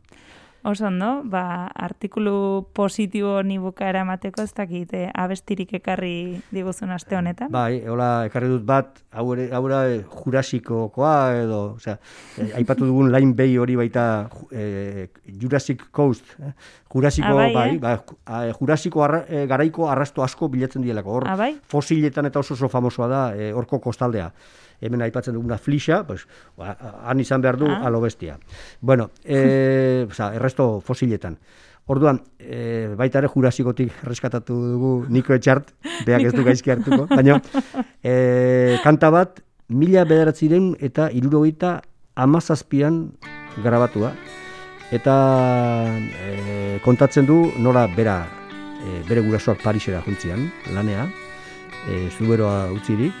Oso 0.61 0.87
ondo, 0.87 1.21
ba, 1.23 1.67
artikulu 1.73 2.67
positibo 2.73 3.39
ni 3.47 3.55
bukaera 3.57 4.01
emateko 4.03 4.41
ez 4.43 4.51
dakit, 4.53 4.91
eh, 4.93 5.05
abestirik 5.15 5.71
ekarri 5.79 6.41
diguzun 6.51 6.91
aste 6.91 7.15
honetan. 7.15 7.47
Bai, 7.51 7.79
hola, 7.87 8.25
ekarri 8.27 8.49
dut 8.51 8.65
bat, 8.67 8.99
hau 9.15 9.23
ere, 9.37 9.45
hau 9.55 9.61
ere 9.69 10.03
jurasikokoa 10.03 11.13
edo, 11.45 11.61
osea, 11.79 11.95
eh, 12.37 12.49
aipatu 12.59 12.85
dugun 12.89 13.07
Line 13.15 13.33
Bay 13.39 13.55
hori 13.57 13.77
baita 13.79 14.29
eh, 14.51 15.07
Jurassic 15.39 15.87
Coast, 15.95 16.35
eh? 16.43 16.51
Jurasiko, 16.91 17.29
Ah, 17.29 17.33
bai, 17.39 17.53
bai, 17.53 17.69
eh? 17.75 17.79
ba, 17.79 17.95
ah, 18.25 18.43
Jurasiko 18.59 19.03
arra, 19.05 19.23
eh, 19.29 19.45
garaiko 19.47 19.87
arrasto 19.89 20.23
asko 20.23 20.49
bilatzen 20.49 20.81
dielako. 20.83 21.09
Hor, 21.21 21.27
Ah, 21.29 21.37
bai? 21.37 21.53
fosiletan 21.67 22.25
eta 22.25 22.39
oso 22.43 22.53
oso 22.53 22.67
famosoa 22.67 23.07
da, 23.07 23.35
eh, 23.35 23.53
horko 23.53 23.79
kostaldea. 23.79 24.33
Hemen 24.81 25.01
aipatzen 25.01 25.33
duguna 25.35 25.57
flixa, 25.57 26.03
pues, 26.07 26.27
ba, 26.57 26.75
han 27.05 27.19
izan 27.19 27.41
behar 27.41 27.57
du 27.57 27.67
Ah. 27.67 27.85
alo 27.87 28.01
bestia. 28.01 28.37
Bueno, 28.81 29.09
eh, 29.23 30.05
oza, 30.11 30.33
erresto 30.35 30.81
fosiletan. 30.81 31.37
Orduan, 31.89 32.21
e, 32.37 32.93
baita 32.95 33.17
ere 33.17 33.27
jurasikotik 33.33 34.03
reskatatu 34.05 34.53
dugu 34.53 35.05
Niko 35.09 35.33
Etxart, 35.33 35.71
beak 36.05 36.21
ez 36.27 36.33
du 36.35 36.43
gaizki 36.45 36.69
hartuko, 36.69 37.07
baina 37.09 37.39
e, 38.03 38.77
kanta 38.83 39.09
bat, 39.09 39.39
mila 39.69 40.03
bederatziren 40.05 40.75
eta 40.85 41.09
irurogeita 41.09 41.79
amazazpian 42.13 42.99
grabatua, 43.63 44.11
eta 44.93 45.15
e, 46.13 46.77
kontatzen 46.85 47.25
du 47.25 47.39
nola 47.57 47.87
bera, 47.95 48.19
e, 48.85 49.01
bere 49.09 49.25
gurasoak 49.25 49.63
Parisera 49.65 50.03
juntzian, 50.05 50.45
lanea, 50.75 51.07
e, 51.89 52.05
zuberoa 52.19 52.67
utzirik, 52.75 53.13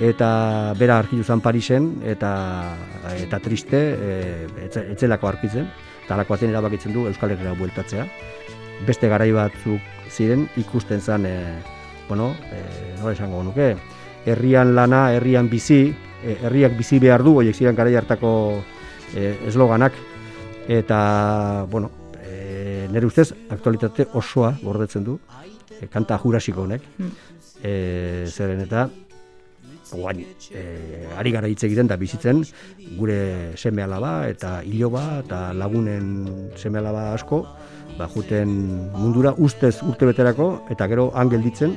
eta 0.00 0.74
bera 0.78 0.98
arkitu 0.98 1.22
zen 1.24 1.40
Parisen, 1.40 2.00
eta, 2.04 2.74
eta 3.14 3.38
triste, 3.38 3.78
e, 3.94 4.46
etze- 4.66 4.86
etzelako 4.92 5.28
arkitzen, 5.28 5.68
eta 6.04 6.14
alako 6.14 6.34
baten 6.34 6.50
erabakitzen 6.50 6.92
du 6.92 7.06
Euskal 7.06 7.30
Herriera 7.30 7.54
bueltatzea. 7.54 8.06
Beste 8.86 9.08
garai 9.08 9.30
batzuk 9.32 9.80
ziren 10.10 10.48
ikusten 10.56 11.00
zen, 11.00 11.26
e, 11.26 11.36
bueno, 12.08 12.34
e, 12.50 12.98
nola 12.98 13.12
esango 13.12 13.42
nuke, 13.42 13.76
herrian 14.26 14.74
lana, 14.74 15.12
herrian 15.14 15.48
bizi, 15.48 15.94
e, 16.24 16.38
herriak 16.42 16.76
bizi 16.76 16.98
behar 16.98 17.22
du, 17.22 17.36
horiek 17.38 17.54
ziren 17.54 17.76
garai 17.76 17.94
hartako 17.94 18.62
e, 19.14 19.34
esloganak, 19.46 19.92
eta, 20.68 21.66
bueno, 21.70 21.90
e, 22.24 22.88
nire 22.90 23.06
ustez, 23.06 23.30
aktualitate 23.50 24.08
osoa 24.14 24.56
gordetzen 24.62 25.04
du, 25.04 25.18
e, 25.80 25.86
kanta 25.86 26.18
jurasiko 26.18 26.62
honek, 26.66 26.82
e, 27.62 28.26
zeren 28.28 28.60
eta, 28.66 28.88
guain, 29.92 30.24
e, 30.50 30.62
ari 31.18 31.32
gara 31.34 31.48
hitz 31.50 31.62
egiten 31.66 31.90
da 31.90 31.96
bizitzen, 32.00 32.42
gure 32.98 33.56
seme 33.56 33.84
alaba 33.84 34.28
eta 34.28 34.56
iloba 34.64 35.20
eta 35.24 35.52
lagunen 35.52 36.50
seme 36.56 36.80
alaba 36.80 37.12
asko, 37.14 37.44
ba, 37.98 38.08
juten 38.14 38.54
mundura 38.96 39.34
ustez 39.38 39.76
urte 39.82 40.08
beterako, 40.10 40.48
eta 40.70 40.88
gero 40.90 41.10
han 41.14 41.30
gelditzen, 41.30 41.76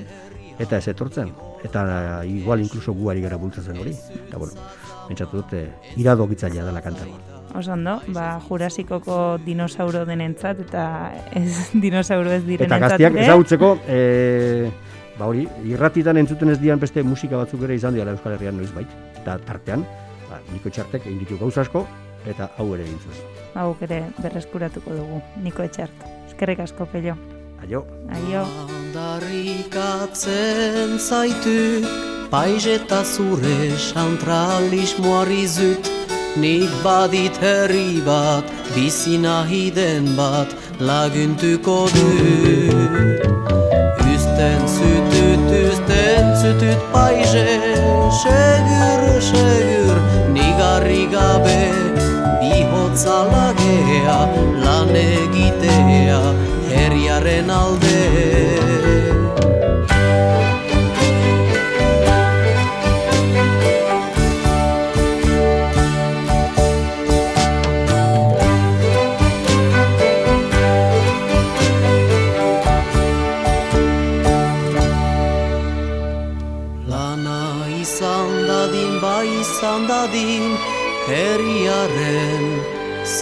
eta 0.59 0.77
ez 0.77 0.87
etortzen. 0.87 1.31
Eta 1.65 2.23
igual 2.25 2.61
inkluso 2.61 2.93
gu 2.93 3.09
ari 3.11 3.21
gara 3.21 3.37
bultzatzen 3.37 3.79
hori. 3.81 3.95
Eta 4.27 4.37
bueno, 4.37 4.67
pentsatu 5.07 5.41
dut, 5.41 5.53
e, 5.53 5.67
irado 5.97 6.27
gitzailea 6.29 6.65
dela 6.65 6.81
kantako. 6.81 7.17
Oso 7.57 7.71
ondo, 7.73 7.95
ba, 8.13 8.39
jurasikoko 8.43 9.37
dinosauro 9.45 10.03
denentzat 10.05 10.59
eta 10.65 10.83
ez 11.31 11.69
dinosauro 11.85 12.29
ez 12.31 12.41
Eta 12.43 12.49
direnentzat 12.51 12.89
gaztiak 12.89 13.15
ere. 13.15 13.25
ezagutzeko, 13.25 13.71
e, 13.87 14.71
ba 15.19 15.25
hori, 15.29 15.47
irratitan 15.65 16.17
entzuten 16.21 16.49
ez 16.53 16.59
dian 16.61 16.79
beste 16.79 17.03
musika 17.03 17.37
batzuk 17.37 17.61
ere 17.67 17.75
izan 17.75 17.93
dira 17.97 18.11
Euskal 18.11 18.33
Herrian 18.37 18.57
noiz 18.57 18.71
bait. 18.75 18.89
Eta 19.21 19.31
tartean, 19.47 19.81
ba, 20.29 20.35
niko 20.53 20.67
txartek 20.69 21.01
egin 21.05 21.19
ditu 21.23 21.35
gauz 21.41 21.57
asko, 21.57 21.79
eta 22.25 22.43
hau 22.57 22.67
ere 22.75 22.83
egin 22.85 22.99
zuen. 23.03 23.17
Hauk 23.57 23.79
ere 23.87 23.99
berreskuratuko 24.21 24.89
dugu, 24.93 25.17
Niko 25.43 25.61
Etxart. 25.65 25.97
Eskerrik 26.27 26.59
asko, 26.67 26.83
pello. 26.91 27.15
Aio. 27.63 27.79
Aio. 28.13 28.43
Aldarrikatzen 28.67 30.89
zaitu 30.99 31.57
Paizeta 32.29 33.03
zure 33.03 33.77
santralismoari 33.77 35.47
zut 35.47 35.89
Nik 36.37 36.69
badit 36.83 37.37
herri 37.41 38.01
bat, 38.05 38.45
bizi 38.75 39.17
nahi 39.17 39.71
den 39.73 40.15
bat 40.19 40.53
laguntuko 40.79 41.87
dut 41.95 43.46
Üsten 44.37 44.67
zütüt, 44.67 45.71
üsten 45.71 46.35
zütüt 46.35 46.77
paize 46.93 47.47
Segur, 48.21 49.21
segur, 49.21 49.97
nigarri 50.33 51.09
gabe 51.09 51.71
Bihotza 52.41 53.25
lagea, 53.31 54.29
lan 54.65 54.95
egitea 54.95 56.21
Herriaren 56.69 57.49
alde 57.49 57.86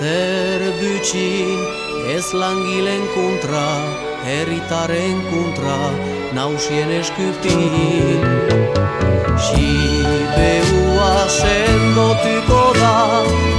zer 0.05 0.61
bütxin 0.79 1.59
ez 2.15 2.27
langilen 2.41 3.03
kontra, 3.15 3.65
herritaren 4.27 5.17
kontra, 5.31 5.77
nausien 6.37 6.91
eskutin. 6.99 8.21
Sibeua 9.45 11.13
sendotuko 11.39 12.61
da, 12.81 12.93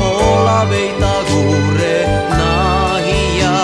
hola 0.04 0.60
beita 0.70 1.14
gurre 1.32 1.98
nahia, 2.38 3.56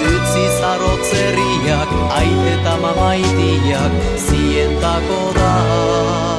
dutzi 0.00 0.48
zarotzerriak, 0.58 1.96
aite 2.22 2.50
eta 2.56 2.74
mamaitiak, 2.86 4.02
zientako 4.26 5.22
da. 5.40 6.37